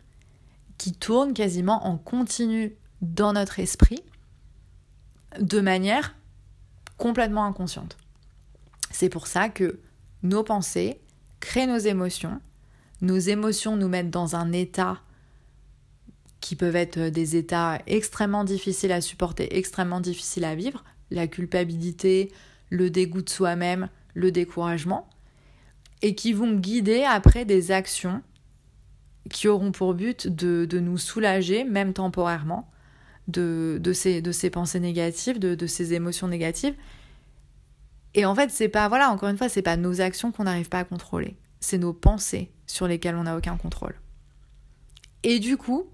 qui 0.78 0.94
tournent 0.94 1.34
quasiment 1.34 1.86
en 1.88 1.98
continu 1.98 2.76
dans 3.02 3.34
notre 3.34 3.60
esprit 3.60 4.04
de 5.40 5.60
manière 5.60 6.16
complètement 6.98 7.46
inconsciente. 7.46 7.98
C'est 8.92 9.10
pour 9.10 9.28
ça 9.28 9.50
que 9.50 9.80
nos 10.24 10.44
pensées 10.44 11.00
créent 11.40 11.68
nos 11.68 11.78
émotions, 11.78 12.40
nos 13.02 13.18
émotions 13.18 13.76
nous 13.76 13.88
mettent 13.88 14.12
dans 14.12 14.36
un 14.36 14.52
état 14.52 15.00
qui 16.42 16.56
peuvent 16.56 16.76
être 16.76 17.10
des 17.10 17.36
états 17.36 17.80
extrêmement 17.88 18.44
difficiles 18.44 18.92
à 18.92 19.02
supporter, 19.02 19.58
extrêmement 19.58 20.02
difficiles 20.02 20.46
à 20.46 20.56
vivre, 20.56 20.84
la 21.10 21.28
culpabilité, 21.28 22.32
le 22.72 22.90
dégoût 22.90 23.22
de 23.22 23.30
soi-même, 23.30 23.90
le 24.16 24.32
découragement, 24.32 25.08
et 26.02 26.16
qui 26.16 26.34
vont 26.34 26.56
guider 26.56 27.04
après 27.04 27.46
des 27.46 27.72
actions 27.72 28.24
qui 29.30 29.48
auront 29.48 29.72
pour 29.72 29.94
but 29.94 30.28
de, 30.28 30.80
nous 30.80 30.98
soulager, 30.98 31.64
même 31.64 31.94
temporairement, 31.94 32.68
de, 33.28 33.78
de, 33.80 33.94
ces, 33.94 34.22
de 34.22 34.32
ces 34.32 34.50
pensées 34.50 34.80
négatives, 34.80 35.38
de, 35.38 35.54
de 35.54 35.68
ces 35.68 35.94
émotions 35.94 36.28
négatives. 36.28 36.74
Et 38.16 38.26
en 38.26 38.34
fait, 38.34 38.50
c'est 38.50 38.68
pas, 38.68 38.88
voilà, 38.90 39.12
encore 39.12 39.30
une 39.30 39.38
fois, 39.38 39.48
c'est 39.48 39.62
pas 39.62 39.78
nos 39.78 40.02
actions 40.02 40.32
qu'on 40.32 40.46
n'arrive 40.46 40.70
pas 40.70 40.80
à 40.80 40.84
contrôler, 40.84 41.38
c'est 41.60 41.78
nos 41.78 41.94
pensées 41.94 42.52
sur 42.66 42.88
lesquelles 42.88 43.16
on 43.16 43.24
n'a 43.24 43.38
aucun 43.38 43.58
contrôle. 43.58 43.96
Et 45.24 45.40
du 45.40 45.56
coup, 45.56 45.86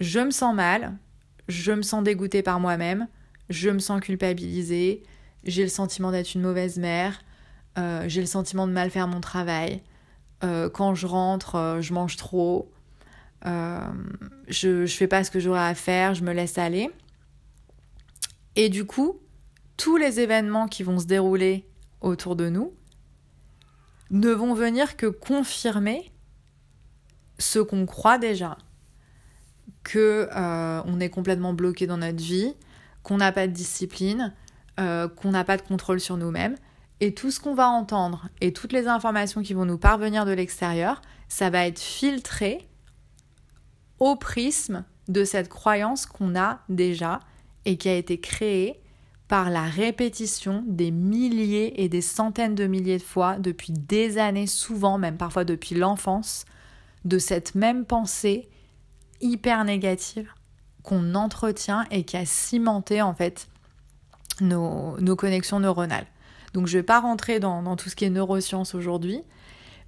je 0.00 0.20
me 0.20 0.30
sens 0.30 0.54
mal, 0.54 0.96
je 1.48 1.72
me 1.72 1.82
sens 1.82 2.04
dégoûtée 2.04 2.42
par 2.42 2.60
moi-même, 2.60 3.08
je 3.48 3.70
me 3.70 3.78
sens 3.78 4.00
culpabilisée, 4.00 5.02
j'ai 5.44 5.62
le 5.62 5.68
sentiment 5.68 6.10
d'être 6.10 6.34
une 6.34 6.42
mauvaise 6.42 6.78
mère, 6.78 7.20
euh, 7.78 8.04
j'ai 8.08 8.20
le 8.20 8.26
sentiment 8.26 8.66
de 8.66 8.72
mal 8.72 8.90
faire 8.90 9.06
mon 9.06 9.20
travail, 9.20 9.82
euh, 10.44 10.68
quand 10.68 10.94
je 10.94 11.06
rentre, 11.06 11.54
euh, 11.54 11.80
je 11.80 11.92
mange 11.92 12.16
trop, 12.16 12.70
je, 13.44 14.86
je 14.86 14.96
fais 14.96 15.06
pas 15.06 15.22
ce 15.22 15.30
que 15.30 15.38
j'aurais 15.38 15.60
à 15.60 15.74
faire, 15.74 16.14
je 16.14 16.24
me 16.24 16.32
laisse 16.32 16.58
aller. 16.58 16.90
Et 18.56 18.68
du 18.68 18.84
coup, 18.84 19.20
tous 19.76 19.96
les 19.96 20.18
événements 20.18 20.66
qui 20.66 20.82
vont 20.82 20.98
se 20.98 21.04
dérouler 21.04 21.68
autour 22.00 22.34
de 22.34 22.48
nous 22.48 22.74
ne 24.10 24.30
vont 24.30 24.54
venir 24.54 24.96
que 24.96 25.06
confirmer 25.06 26.10
ce 27.38 27.60
qu'on 27.60 27.86
croit 27.86 28.18
déjà, 28.18 28.58
que 29.84 30.28
on 30.86 30.98
est 30.98 31.10
complètement 31.10 31.52
bloqué 31.52 31.86
dans 31.86 31.98
notre 31.98 32.22
vie, 32.22 32.54
qu'on 33.06 33.18
n'a 33.18 33.30
pas 33.30 33.46
de 33.46 33.52
discipline, 33.52 34.34
euh, 34.80 35.06
qu'on 35.06 35.30
n'a 35.30 35.44
pas 35.44 35.56
de 35.56 35.62
contrôle 35.62 36.00
sur 36.00 36.16
nous-mêmes. 36.16 36.56
Et 36.98 37.14
tout 37.14 37.30
ce 37.30 37.38
qu'on 37.38 37.54
va 37.54 37.68
entendre 37.68 38.28
et 38.40 38.52
toutes 38.52 38.72
les 38.72 38.88
informations 38.88 39.42
qui 39.42 39.54
vont 39.54 39.64
nous 39.64 39.78
parvenir 39.78 40.24
de 40.24 40.32
l'extérieur, 40.32 41.00
ça 41.28 41.48
va 41.48 41.68
être 41.68 41.78
filtré 41.78 42.66
au 44.00 44.16
prisme 44.16 44.84
de 45.06 45.22
cette 45.22 45.48
croyance 45.48 46.04
qu'on 46.04 46.34
a 46.34 46.58
déjà 46.68 47.20
et 47.64 47.76
qui 47.76 47.88
a 47.88 47.94
été 47.94 48.18
créée 48.18 48.80
par 49.28 49.50
la 49.50 49.62
répétition 49.62 50.64
des 50.66 50.90
milliers 50.90 51.80
et 51.84 51.88
des 51.88 52.00
centaines 52.00 52.56
de 52.56 52.66
milliers 52.66 52.98
de 52.98 53.02
fois 53.04 53.38
depuis 53.38 53.72
des 53.72 54.18
années, 54.18 54.48
souvent 54.48 54.98
même 54.98 55.16
parfois 55.16 55.44
depuis 55.44 55.76
l'enfance, 55.76 56.44
de 57.04 57.18
cette 57.18 57.54
même 57.54 57.84
pensée 57.84 58.48
hyper 59.20 59.64
négative 59.64 60.32
qu'on 60.86 61.16
entretient 61.16 61.84
et 61.90 62.04
qui 62.04 62.16
a 62.16 62.24
cimenté 62.24 63.02
en 63.02 63.12
fait 63.12 63.48
nos, 64.40 64.96
connexions 65.16 65.58
neuronales. 65.58 66.06
Donc 66.54 66.68
je 66.68 66.76
ne 66.76 66.80
vais 66.80 66.86
pas 66.86 67.00
rentrer 67.00 67.40
dans, 67.40 67.62
dans 67.62 67.74
tout 67.76 67.90
ce 67.90 67.96
qui 67.96 68.04
est 68.04 68.10
neurosciences 68.10 68.74
aujourd'hui, 68.74 69.20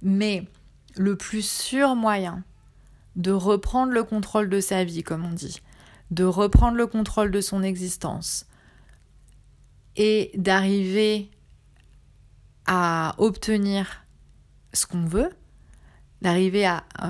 mais 0.01 0.45
le 0.97 1.15
plus 1.15 1.47
sûr 1.47 1.95
moyen 1.95 2.43
de 3.15 3.31
reprendre 3.31 3.93
le 3.93 4.03
contrôle 4.03 4.49
de 4.49 4.59
sa 4.59 4.83
vie, 4.83 5.01
comme 5.01 5.25
on 5.25 5.31
dit, 5.31 5.61
de 6.11 6.25
reprendre 6.25 6.75
le 6.75 6.85
contrôle 6.85 7.31
de 7.31 7.41
son 7.41 7.63
existence 7.63 8.45
et 9.95 10.31
d'arriver 10.35 11.31
à 12.65 13.15
obtenir 13.17 14.03
ce 14.73 14.85
qu'on 14.85 15.05
veut, 15.05 15.29
d'arriver 16.21 16.65
à 16.65 16.83
euh, 17.01 17.07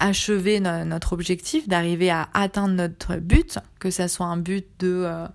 achever 0.00 0.60
notre 0.60 1.12
objectif, 1.12 1.68
d'arriver 1.68 2.10
à 2.10 2.28
atteindre 2.32 2.74
notre 2.74 3.16
but, 3.16 3.58
que 3.78 3.90
ce 3.90 4.08
soit 4.08 4.26
un 4.26 4.38
but 4.38 4.66
de, 4.78 5.02
euh, 5.06 5.26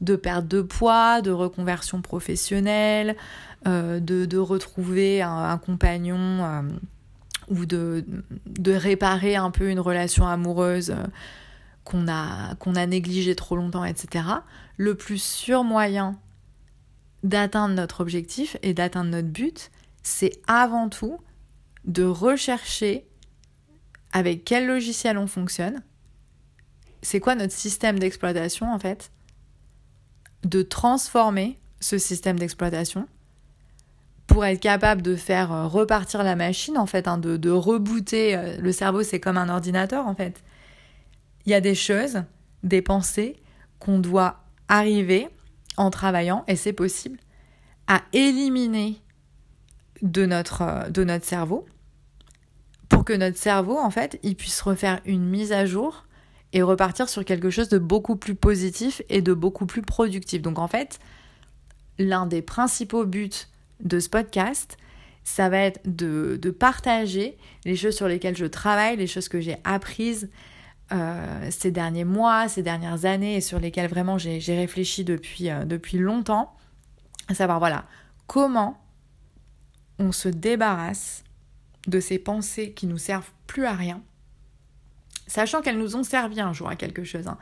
de 0.00 0.16
perte 0.16 0.48
de 0.48 0.60
poids, 0.62 1.22
de 1.22 1.30
reconversion 1.30 2.02
professionnelle, 2.02 3.16
euh, 3.66 4.00
de, 4.00 4.38
retrouver 4.38 5.22
un, 5.22 5.56
compagnon 5.58 6.64
ou 7.48 7.64
de, 7.64 8.04
de, 8.46 8.72
réparer 8.72 9.36
un 9.36 9.52
peu 9.52 9.70
une 9.70 9.80
relation 9.80 10.26
amoureuse 10.26 10.94
qu'on 11.84 12.08
a, 12.08 12.56
qu'on 12.56 12.74
a 12.74 12.86
négligée 12.86 13.36
trop 13.36 13.54
longtemps, 13.54 13.84
etc. 13.84 14.24
Le 14.76 14.96
plus 14.96 15.22
sûr 15.22 15.62
moyen 15.62 16.18
d'atteindre 17.22 17.74
notre 17.74 18.00
objectif 18.00 18.56
et 18.62 18.74
d'atteindre 18.74 19.10
notre 19.10 19.28
but, 19.28 19.70
c'est 20.02 20.32
avant 20.48 20.88
tout 20.88 21.18
de 21.84 22.04
rechercher 22.04 23.06
avec 24.12 24.44
quel 24.44 24.66
logiciel 24.66 25.18
on 25.18 25.26
fonctionne, 25.26 25.82
c'est 27.02 27.20
quoi 27.20 27.34
notre 27.34 27.52
système 27.52 27.98
d'exploitation 27.98 28.72
en 28.72 28.78
fait, 28.78 29.10
de 30.44 30.62
transformer 30.62 31.58
ce 31.80 31.98
système 31.98 32.38
d'exploitation 32.38 33.08
pour 34.26 34.44
être 34.44 34.60
capable 34.60 35.02
de 35.02 35.16
faire 35.16 35.52
euh, 35.52 35.66
repartir 35.66 36.22
la 36.22 36.36
machine 36.36 36.78
en 36.78 36.86
fait, 36.86 37.08
hein, 37.08 37.18
de, 37.18 37.36
de 37.36 37.50
rebooter. 37.50 38.36
Euh, 38.36 38.56
le 38.58 38.72
cerveau 38.72 39.02
c'est 39.02 39.20
comme 39.20 39.36
un 39.36 39.48
ordinateur 39.48 40.06
en 40.06 40.14
fait. 40.14 40.42
Il 41.44 41.50
y 41.50 41.54
a 41.54 41.60
des 41.60 41.74
choses, 41.74 42.22
des 42.62 42.82
pensées 42.82 43.36
qu'on 43.78 43.98
doit 43.98 44.44
arriver 44.68 45.28
en 45.76 45.90
travaillant, 45.90 46.44
et 46.46 46.56
c'est 46.56 46.72
possible, 46.72 47.18
à 47.88 48.02
éliminer 48.12 49.00
de 50.02 50.24
notre, 50.24 50.62
euh, 50.62 50.88
de 50.88 51.04
notre 51.04 51.24
cerveau 51.24 51.66
pour 52.92 53.06
que 53.06 53.14
notre 53.14 53.38
cerveau, 53.38 53.78
en 53.78 53.90
fait, 53.90 54.20
il 54.22 54.36
puisse 54.36 54.60
refaire 54.60 55.00
une 55.06 55.24
mise 55.24 55.52
à 55.52 55.64
jour 55.64 56.04
et 56.52 56.60
repartir 56.60 57.08
sur 57.08 57.24
quelque 57.24 57.48
chose 57.48 57.70
de 57.70 57.78
beaucoup 57.78 58.16
plus 58.16 58.34
positif 58.34 59.00
et 59.08 59.22
de 59.22 59.32
beaucoup 59.32 59.64
plus 59.64 59.80
productif. 59.80 60.42
Donc 60.42 60.58
en 60.58 60.68
fait, 60.68 60.98
l'un 61.98 62.26
des 62.26 62.42
principaux 62.42 63.06
buts 63.06 63.30
de 63.80 63.98
ce 63.98 64.10
podcast, 64.10 64.76
ça 65.24 65.48
va 65.48 65.58
être 65.60 65.80
de, 65.86 66.38
partager 66.50 67.38
les 67.64 67.76
choses 67.76 67.96
sur 67.96 68.08
lesquelles 68.08 68.36
je 68.36 68.44
travaille, 68.44 68.98
les 68.98 69.06
choses 69.06 69.30
que 69.30 69.40
j'ai 69.40 69.56
apprises 69.64 70.28
euh, 70.92 71.48
ces 71.50 71.70
derniers 71.70 72.04
mois, 72.04 72.48
ces 72.48 72.62
dernières 72.62 73.06
années 73.06 73.36
et 73.36 73.40
sur 73.40 73.58
lesquelles 73.58 73.88
vraiment 73.88 74.18
j'ai 74.18 74.38
réfléchi 74.54 75.02
depuis, 75.02 75.48
euh, 75.48 75.64
depuis 75.64 75.96
longtemps. 75.96 76.54
À 77.28 77.34
savoir, 77.34 77.58
voilà, 77.58 77.86
comment 78.26 78.78
on 79.98 80.12
se 80.12 80.28
débarrasse 80.28 81.24
de 81.86 82.00
ces 82.00 82.18
pensées 82.18 82.72
qui 82.72 82.86
nous 82.86 82.98
servent 82.98 83.30
plus 83.46 83.66
à 83.66 83.72
rien, 83.72 84.02
sachant 85.26 85.62
qu'elles 85.62 85.78
nous 85.78 85.96
ont 85.96 86.04
servi 86.04 86.40
un 86.40 86.52
jour 86.52 86.68
à 86.68 86.76
quelque 86.76 87.04
chose. 87.04 87.26
Hein. 87.28 87.38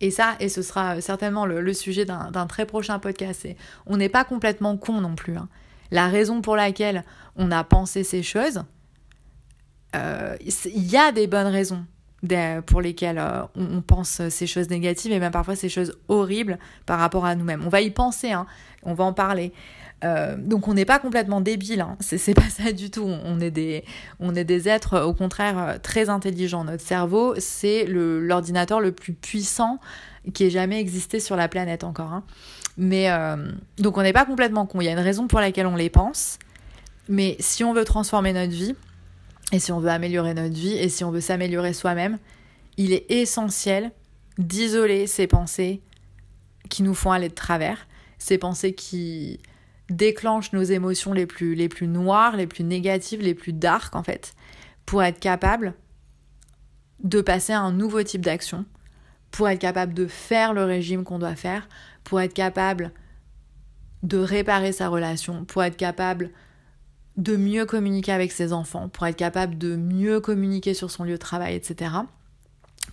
Et 0.00 0.10
ça, 0.10 0.34
et 0.40 0.48
ce 0.48 0.62
sera 0.62 1.00
certainement 1.00 1.46
le, 1.46 1.72
sujet 1.72 2.04
d'un 2.04 2.46
très 2.46 2.66
prochain 2.66 2.98
podcast, 2.98 3.46
on 3.86 3.96
n'est 3.96 4.08
pas 4.08 4.24
complètement 4.24 4.76
con 4.76 5.00
non 5.00 5.14
plus. 5.14 5.36
Hein. 5.36 5.48
La 5.92 6.08
raison 6.08 6.40
pour 6.40 6.56
laquelle 6.56 7.04
on 7.36 7.50
a 7.52 7.62
pensé 7.62 8.02
ces 8.02 8.22
choses, 8.22 8.64
euh, 9.94 10.36
il 10.40 10.90
y 10.90 10.96
a 10.96 11.12
des 11.12 11.26
bonnes 11.26 11.46
raisons 11.46 11.84
pour 12.66 12.80
lesquelles 12.80 13.18
euh, 13.18 13.42
on, 13.56 13.82
pense 13.82 14.28
ces 14.28 14.46
choses 14.46 14.70
négatives 14.70 15.12
et 15.12 15.18
même 15.18 15.32
parfois 15.32 15.56
ces 15.56 15.68
choses 15.68 15.98
horribles 16.08 16.58
par 16.86 16.98
rapport 16.98 17.24
à 17.24 17.34
nous-mêmes. 17.34 17.62
On 17.64 17.68
va 17.68 17.80
y 17.80 17.90
penser, 17.90 18.32
hein, 18.32 18.46
on 18.84 18.94
va 18.94 19.04
en 19.04 19.12
parler. 19.12 19.52
Euh, 20.04 20.36
donc 20.36 20.66
on 20.66 20.74
n'est 20.74 20.84
pas 20.84 20.98
complètement 20.98 21.40
débile, 21.40 21.80
hein. 21.80 21.96
c'est 22.00 22.34
pas 22.34 22.48
ça 22.48 22.72
du 22.72 22.90
tout. 22.90 23.04
On 23.24 23.40
est 23.40 23.50
des, 23.50 23.84
on 24.18 24.34
est 24.34 24.44
des 24.44 24.68
êtres 24.68 25.00
au 25.00 25.14
contraire 25.14 25.58
euh, 25.58 25.78
très 25.80 26.08
intelligents. 26.08 26.64
Notre 26.64 26.84
cerveau, 26.84 27.34
c'est 27.38 27.84
l'ordinateur 27.86 28.80
le, 28.80 28.92
plus 28.92 29.12
puissant 29.12 29.78
qui 30.34 30.44
ait 30.44 30.50
jamais 30.50 30.80
existé 30.80 31.20
sur 31.20 31.36
la 31.36 31.48
planète 31.48 31.84
encore. 31.84 32.12
Hein. 32.12 32.24
Mais 32.78 33.08
donc 33.76 33.98
on 33.98 34.02
n'est 34.02 34.14
pas 34.14 34.24
complètement 34.24 34.64
con. 34.64 34.80
Il 34.80 34.84
y 34.84 34.88
a 34.88 34.92
une 34.92 34.98
raison 34.98 35.26
pour 35.26 35.40
laquelle 35.40 35.66
on 35.66 35.76
les 35.76 35.90
pense. 35.90 36.38
Mais 37.08 37.36
si 37.38 37.64
on 37.64 37.74
veut 37.74 37.84
transformer 37.84 38.32
notre 38.32 38.52
vie, 38.52 38.74
et 39.52 39.58
si 39.58 39.70
on 39.70 39.78
veut 39.78 39.90
améliorer 39.90 40.34
notre 40.34 40.54
vie 40.54 40.74
et 40.74 40.88
si 40.88 41.04
on 41.04 41.10
veut 41.10 41.20
s'améliorer 41.20 41.74
soi-même, 41.74 42.18
il 42.78 42.92
est 42.92 43.10
essentiel 43.10 43.92
d'isoler 44.38 45.06
ces 45.06 45.26
pensées 45.26 45.82
qui 46.70 46.82
nous 46.82 46.94
font 46.94 47.12
aller 47.12 47.28
de 47.28 47.34
travers, 47.34 47.86
ces 48.18 48.38
pensées 48.38 48.72
qui 48.72 49.40
déclenchent 49.90 50.52
nos 50.52 50.62
émotions 50.62 51.12
les 51.12 51.26
plus, 51.26 51.54
les 51.54 51.68
plus 51.68 51.88
noires, 51.88 52.36
les 52.36 52.46
plus 52.46 52.64
négatives, 52.64 53.20
les 53.20 53.34
plus 53.34 53.52
dark 53.52 53.94
en 53.94 54.02
fait, 54.02 54.34
pour 54.86 55.02
être 55.02 55.20
capable 55.20 55.74
de 57.02 57.20
passer 57.20 57.52
à 57.52 57.60
un 57.60 57.72
nouveau 57.72 58.02
type 58.02 58.22
d'action, 58.22 58.64
pour 59.30 59.48
être 59.48 59.58
capable 59.58 59.94
de 59.94 60.06
faire 60.06 60.54
le 60.54 60.64
régime 60.64 61.04
qu'on 61.04 61.18
doit 61.18 61.36
faire, 61.36 61.68
pour 62.04 62.20
être 62.20 62.34
capable 62.34 62.92
de 64.02 64.18
réparer 64.18 64.72
sa 64.72 64.88
relation, 64.88 65.44
pour 65.44 65.62
être 65.62 65.76
capable 65.76 66.30
de 67.16 67.36
mieux 67.36 67.66
communiquer 67.66 68.12
avec 68.12 68.32
ses 68.32 68.52
enfants, 68.52 68.88
pour 68.88 69.06
être 69.06 69.16
capable 69.16 69.58
de 69.58 69.76
mieux 69.76 70.20
communiquer 70.20 70.74
sur 70.74 70.90
son 70.90 71.04
lieu 71.04 71.12
de 71.12 71.16
travail, 71.18 71.54
etc. 71.54 71.90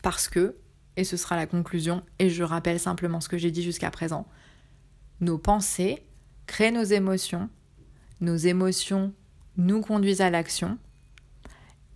Parce 0.02 0.28
que, 0.28 0.56
et 0.98 1.04
ce 1.04 1.18
sera 1.18 1.36
la 1.36 1.46
conclusion, 1.46 2.04
et 2.20 2.30
je 2.30 2.44
rappelle 2.44 2.80
simplement 2.80 3.22
ce 3.22 3.30
que 3.30 3.38
j'ai 3.38 3.52
dit 3.52 3.64
jusqu'à 3.64 3.92
présent, 3.92 4.28
nos 5.22 5.38
pensées 5.38 6.04
créent 6.50 6.72
nos 6.72 6.84
émotions, 6.84 7.48
nos 8.22 8.36
émotions 8.36 9.14
nous 9.56 9.82
conduisent 9.82 10.22
à 10.22 10.32
l'action, 10.32 10.80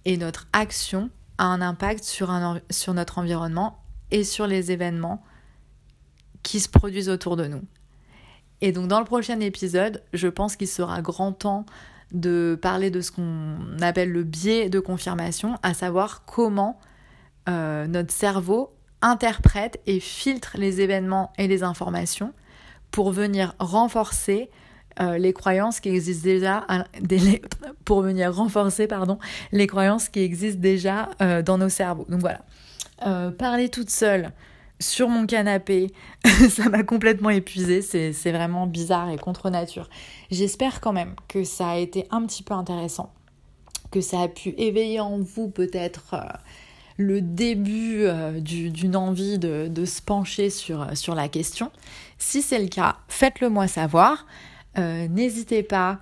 et 0.05 0.15
notre 0.15 0.47
action 0.53 1.09
a 1.39 1.45
un 1.45 1.61
impact 1.61 2.03
sur, 2.03 2.31
sur 2.69 2.93
notre 2.93 3.17
environnement 3.17 3.83
et 4.11 4.23
sur 4.23 4.45
les 4.45 4.71
événements 4.71 5.23
qui 6.43 6.59
se 6.59 6.69
produisent 6.69 7.09
autour 7.09 7.35
de 7.35 7.47
nous. 7.47 7.63
Et 8.61 8.71
donc 8.71 8.87
dans 8.87 8.99
le 8.99 9.05
prochain 9.05 9.39
épisode, 9.39 10.03
je 10.13 10.27
pense 10.27 10.55
qu'il 10.55 10.67
sera 10.67 11.01
grand 11.01 11.31
temps 11.31 11.65
de 12.11 12.57
parler 12.61 12.91
de 12.91 13.01
ce 13.01 13.11
qu'on 13.11 13.57
appelle 13.81 14.11
le 14.11 14.23
biais 14.23 14.69
de 14.69 14.79
confirmation, 14.79 15.57
à 15.63 15.73
savoir 15.73 16.25
comment 16.25 16.79
euh, 17.49 17.87
notre 17.87 18.13
cerveau 18.13 18.71
interprète 19.01 19.81
et 19.87 19.99
filtre 19.99 20.57
les 20.57 20.79
événements 20.79 21.33
et 21.39 21.47
les 21.47 21.63
informations 21.63 22.33
pour 22.93 23.11
venir 23.11 23.53
renforcer 23.59 24.49
euh, 25.01 25.17
les 25.17 25.33
croyances 25.33 25.81
qui 25.81 25.89
existent 25.89 26.29
déjà 26.29 26.65
pour 27.85 28.01
venir 28.01 28.33
renforcer 28.33 28.87
pardon 28.87 29.19
les 29.51 29.67
croyances 29.67 30.07
qui 30.07 30.21
existent 30.21 30.61
déjà 30.61 31.09
euh, 31.21 31.41
dans 31.41 31.57
nos 31.57 31.69
cerveaux 31.69 32.05
donc 32.07 32.21
voilà 32.21 32.39
parler 33.37 33.67
toute 33.67 33.89
seule 33.89 34.31
sur 34.83 35.09
mon 35.09 35.25
canapé. 35.25 35.91
ça 36.49 36.69
m'a 36.69 36.83
complètement 36.83 37.29
épuisée, 37.29 37.81
c'est 37.81 38.31
vraiment 38.31 38.67
bizarre 38.67 39.09
et 39.09 39.17
contre 39.17 39.49
nature. 39.49 39.89
J'espère 40.29 40.81
quand 40.81 40.93
même 40.93 41.15
que 41.27 41.43
ça 41.43 41.69
a 41.69 41.77
été 41.77 42.05
un 42.11 42.25
petit 42.25 42.43
peu 42.43 42.53
intéressant, 42.53 43.11
que 43.91 44.01
ça 44.01 44.21
a 44.21 44.27
pu 44.27 44.53
éveiller 44.57 44.99
en 44.99 45.19
vous 45.19 45.49
peut-être 45.49 46.13
euh, 46.13 46.37
le 46.97 47.21
début 47.21 48.03
euh, 48.03 48.39
d'une 48.39 48.95
envie 48.95 49.39
de, 49.39 49.85
se 49.85 50.01
pencher 50.01 50.49
sur, 50.49 50.95
sur 50.95 51.15
la 51.15 51.27
question. 51.27 51.71
Si 52.17 52.41
c'est 52.41 52.59
le 52.59 52.67
cas, 52.67 52.97
faites-le 53.07 53.49
moi 53.49 53.67
savoir. 53.67 54.25
Euh, 54.77 55.07
n'hésitez 55.07 55.61
pas 55.61 55.99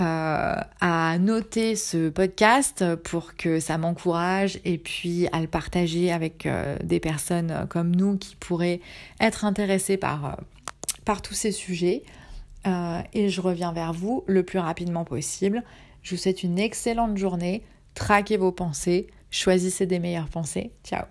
euh, 0.00 0.54
à 0.80 1.18
noter 1.18 1.76
ce 1.76 2.08
podcast 2.08 2.94
pour 2.96 3.34
que 3.36 3.60
ça 3.60 3.76
m'encourage 3.76 4.58
et 4.64 4.78
puis 4.78 5.28
à 5.32 5.40
le 5.40 5.46
partager 5.48 6.10
avec 6.10 6.46
euh, 6.46 6.76
des 6.82 6.98
personnes 6.98 7.66
comme 7.68 7.94
nous 7.94 8.16
qui 8.16 8.36
pourraient 8.36 8.80
être 9.20 9.44
intéressées 9.44 9.98
par, 9.98 10.38
par 11.04 11.20
tous 11.20 11.34
ces 11.34 11.52
sujets. 11.52 12.04
Euh, 12.66 13.00
et 13.12 13.28
je 13.28 13.40
reviens 13.40 13.72
vers 13.72 13.92
vous 13.92 14.24
le 14.26 14.42
plus 14.42 14.58
rapidement 14.58 15.04
possible. 15.04 15.62
Je 16.02 16.14
vous 16.14 16.20
souhaite 16.20 16.42
une 16.42 16.58
excellente 16.58 17.16
journée. 17.16 17.62
Traquez 17.94 18.36
vos 18.36 18.52
pensées. 18.52 19.06
Choisissez 19.36 19.86
des 19.86 19.98
meilleures 19.98 20.30
pensées. 20.30 20.72
Ciao 20.82 21.04